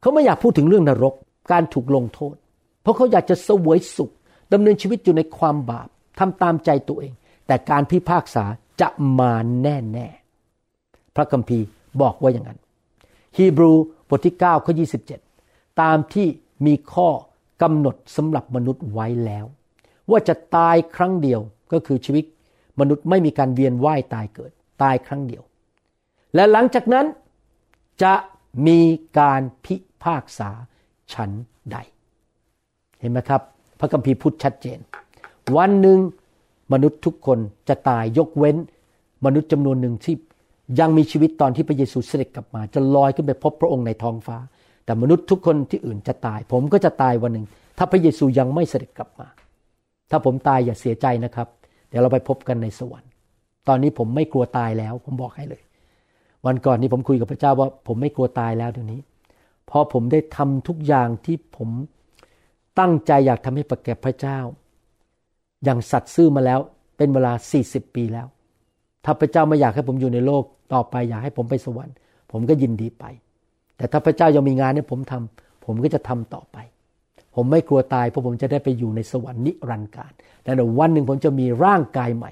[0.02, 1.14] เขาไม่อยากพูดถึงเรื่องนรก
[1.52, 2.36] การถูกลงโทษ
[2.82, 4.12] เพราะเขาอยากจะเสวยสุข
[4.54, 5.88] ดำเนินชีวิตอยู่ในความบาป
[6.20, 7.14] ทำตามใจตัวเอง
[7.48, 8.46] แต่การพิพากษา
[8.82, 8.90] จะ
[9.20, 10.08] มาแน่แน่
[11.16, 11.66] พระคัมภีร์
[12.02, 12.60] บอกว่าอย่างนั้น
[13.38, 13.72] ฮีบรู
[14.12, 14.74] บทที่9ข้อ
[15.28, 16.28] 27 ตามที่
[16.66, 17.10] มีข้อ
[17.62, 19.46] กำหนดสำหรับมนุษย์ไว้แล้ว
[20.10, 21.42] ว่าจะตายครั้งเดียว
[21.74, 22.26] ก็คือชีวิต
[22.80, 24.52] มนุษย์ไม่มีการเวียนว่ายตายเกิด
[24.84, 25.44] ตายครั้งเดียว
[26.36, 27.06] และหลังจากนั้น
[28.04, 28.14] จะ
[28.68, 28.80] มี
[29.20, 30.50] การพิพากษา
[31.14, 31.32] ชั้น
[31.72, 31.78] ใด
[33.00, 33.42] เห็นไหมครับ
[33.80, 34.80] พระคัมภีร์พูดชัดเจน
[35.58, 36.00] วันหนึ่ง
[36.74, 37.40] มนุษย์ทุกคน
[37.70, 38.58] จะตายยกเว้น
[39.26, 40.16] มนุษย์จำนวนหนึ่งที่
[40.80, 44.38] ยังมีชีวิตตอนที่พระเยซูเสด็จกลับมา จะลอยขึ้นไปพบพระองค์ในท้องฟ้า
[44.86, 47.46] แต่มนุษย์ทุกคนที่อื่นจะตาย ผมก็จะตายวันหนึ่ง
[47.78, 49.28] ถ้าพระเยซูยังไม่เสด็จกลับมา
[50.12, 51.48] ถ้าผมตายอย่าเสียใจนะครับ
[51.90, 53.10] เดี๋ยวเราไปพบกันในสวรรค์
[53.68, 55.62] ตอนนี้ผมไม่กลัวตายแล้ว ผมบอกให้เลย
[56.46, 59.02] วันก่อนนี้ผมคุยกับพระเจ้าว่า ผมไม่กลัวตายแล้วเดี๋ยวนี้
[59.68, 61.70] เพราะผมได้ทำทุกอย่างที่ผม
[62.80, 64.40] ตั้งใจอยากทำให้ประแก่พระเจ้า
[65.64, 66.60] อย่างสัตย์ซื่อมาแล้ว
[66.98, 68.28] เป็นเวลา40ปีแล้ว
[69.06, 70.44] ถ้าพระเจ้าไม่อยากให้ผมอยู่ในโลก
[70.74, 71.96] ต่อไปอยากให้ผมไปสวรรค์
[72.32, 73.06] ผมก็ยินดีไป
[73.78, 76.58] แต่ถ้าพระเจ้ายังมีงานให้ผมทำผมก็จะทำต่อไป
[77.36, 80.12] ผมไม่กลัวตายเพราะผมจะได้ไปอยู่ในสวรรค์นิรันดร์การ
[80.44, 82.32] และวันหนึ่งผมจะมีร่างกายใหม่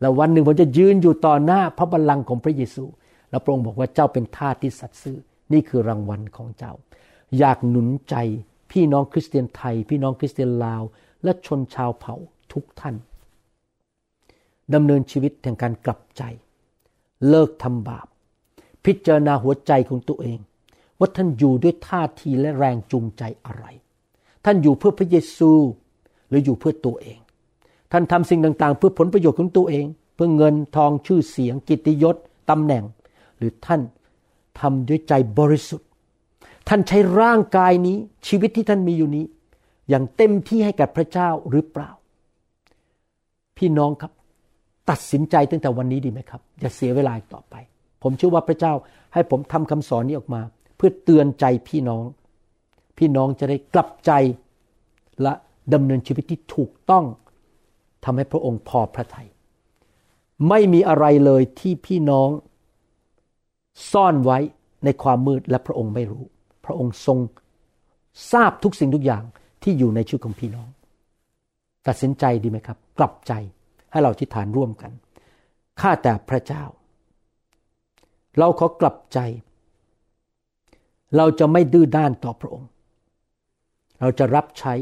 [0.00, 2.84] แล้ววันหนึ่งผมจะยืนอยู่ต่อหน้าพระบัลลังก์ของพระเยซู
[3.30, 5.18] แล้วพระองค์บอกว่าเจ้าเป็นทาสที่สัตย์ซื่อ
[5.52, 6.72] นี่คือรางวัลของเจ้า
[7.38, 8.16] อยากหนุนใจ
[8.70, 10.82] พี่น้องคริสเตียนไทย พี่น้องคริสเตียนลาว
[11.24, 12.16] และชนชาวเผ่า
[12.52, 12.94] ทุกท่าน
[14.74, 16.22] ดำเนินชีวิตแห่งการกลับใจ
[17.28, 18.06] เลิกทำบาป
[18.84, 20.38] พิจารณาหัวใจของตัวเอง
[20.98, 23.64] ว่าท่านอยู่ด้วยท่าทีและแรงจูงใจอะไร
[24.44, 25.52] ท่านอยู่เพื่อพระเยซู
[26.28, 27.18] หรืออยู่เพื่อตัวเอง
[27.92, 32.16] ท่านทำสิ่งต่างๆ เพื่อผลประโยชน์ของตัวเอง เพื่อเงินทองชื่อเสียง กิตยศ
[32.50, 32.84] ตำแหน่ง
[33.36, 33.80] หรือท่าน
[34.60, 35.88] ทำด้วยใจบริสุทธิ์
[36.68, 37.96] ท่านใช้ร่างกายนี้
[38.26, 39.24] ชีวิตที่ท่านมีอยู่นี้
[39.88, 41.90] อย่างเต็มที่ให้กับพระเจ้าหรือเปล่า
[43.56, 44.12] พี่น้องครับ
[44.90, 47.54] ตัดสินใจตั้งแต่วันนี้ดีไหมครับ อย่าเสียเวลาต่อไป
[48.02, 48.72] ผมเชื่อว่าพระเจ้า
[49.14, 50.40] ให้ผมทำคำสอนนี้ออกมา
[50.76, 52.04] เพื่อเตือนใจพี่น้อง
[52.98, 54.12] พี่น้องจะได้กลับใจ
[55.22, 55.32] และ
[55.74, 57.04] ดำเนินชีวิตที่ถูกต้อง
[58.04, 59.28] ทำให้พระองค์พอพระทยัย
[60.48, 62.28] ไม่มีอะไรเลยที่พี่น้อง
[63.92, 64.38] ซ่อนไว้
[64.84, 66.24] ในความมืดและพระองค์ไม่รู้
[66.64, 67.18] พระองค์ทรง
[68.32, 69.22] ทราบทุกสิ่งทุกอย่าง
[69.62, 70.68] ที่อยู่ในชีวิตของพี่น้อง
[71.86, 73.32] ตัดสินใจดีไหมครับ กลับใจ
[73.92, 74.92] ให้เราทิฏฐานร่วมกัน
[75.80, 76.64] ข้าแต่พระเจ้า
[78.38, 79.18] เราขอกลับใจ
[81.16, 82.68] เราจะไม่ดื้อด้านต่อพระองค์
[84.00, 84.74] เราจะรับใช้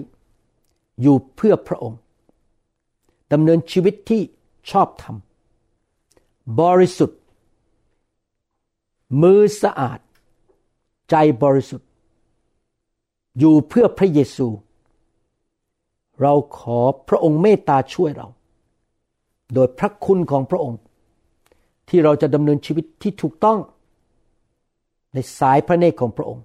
[1.01, 2.01] อยู่เพื่อพระองค์
[3.33, 4.23] ดำเนินชีวิตที่
[4.71, 5.17] ชอบธรรม
[6.61, 7.21] บริสุทธิ์
[9.23, 10.01] มือสะอาด
[11.11, 11.89] ใจบริสุทธิ์
[13.39, 14.49] อยู่เพื่อพระเยซู
[16.23, 18.29] เราขอพระองค์เมตตาช่วยเรา
[19.55, 20.79] โดยพระคุณของพระองค์
[21.89, 23.59] ที่เราจะดำเนินชีวิตที่ถูกต้อง
[25.15, 26.45] ในสายพระเนตรของพระองค์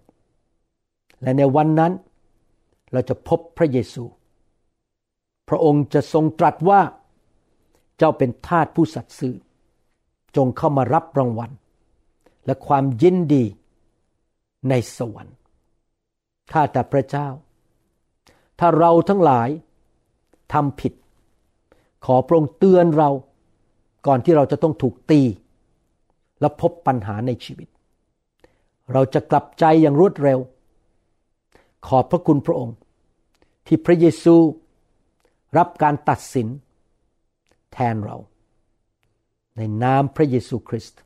[1.21, 1.93] และในวันนั้น
[2.91, 4.03] เราจะพบพระเยซู
[5.49, 6.81] พระองค์จะทรงตรัสว่า
[7.97, 9.35] เจ้าเป็นทาสผู้สัตย์ซื่อ
[10.35, 11.51] จงเข้ามารับรางวัล
[12.45, 13.43] และความยินดี
[14.69, 15.37] ในสวรรค์
[16.51, 17.27] ข้าแต่พระเจ้า
[18.59, 19.49] ถ้าเราทั้งหลาย
[20.53, 20.93] ทำผิด
[22.05, 23.09] ขอพระองค์เตือนเรา
[24.07, 25.21] ก่อนที่เราจะต้องถูกตี
[26.39, 27.67] และพบปัญหาในชีวิต
[28.93, 30.39] เราจะกลับใจอย่างรวดเร็ว
[31.87, 32.75] ขอบพระคุณพระองค์
[33.67, 34.35] ที่พระเยซู
[35.57, 36.47] รับการตัดสิน
[37.73, 38.17] แทนเรา
[39.57, 40.99] ในนามพระเยซูคริสต์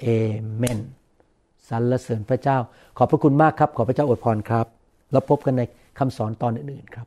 [0.00, 0.06] เอ
[0.56, 0.78] เมน
[1.68, 2.58] สรรเสริญพระเจ้า
[2.96, 4.66] ขอบพระคุณมากครับ ขอพระเจ้าอวยพรครับ
[5.12, 5.62] แล้วพบกันใน
[5.98, 7.06] คำสอนตอนอื่นๆครับ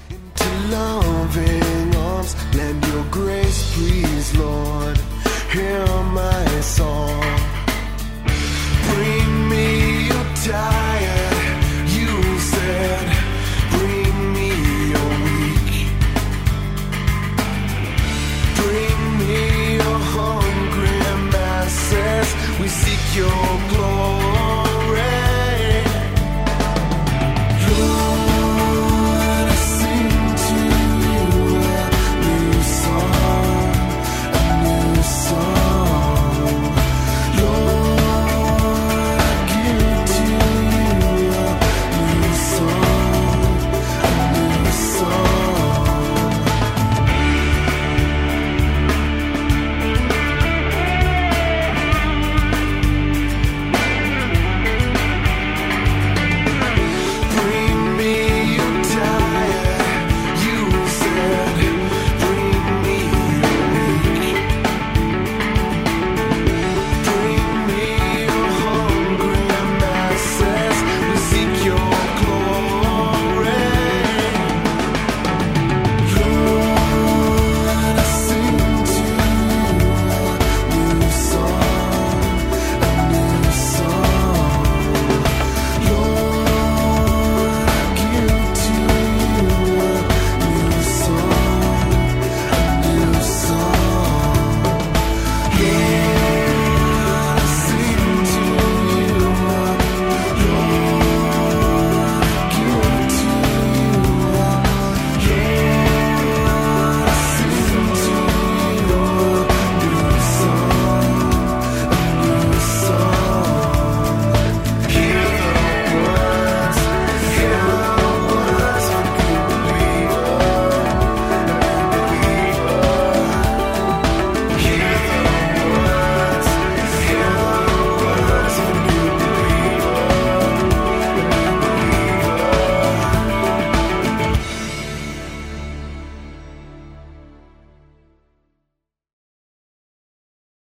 [0.41, 2.35] to loving arms.
[2.55, 4.97] Lend your grace, please, Lord.
[5.51, 5.85] Hear
[6.21, 7.23] my song.
[8.89, 13.20] Bring me your tired, you said.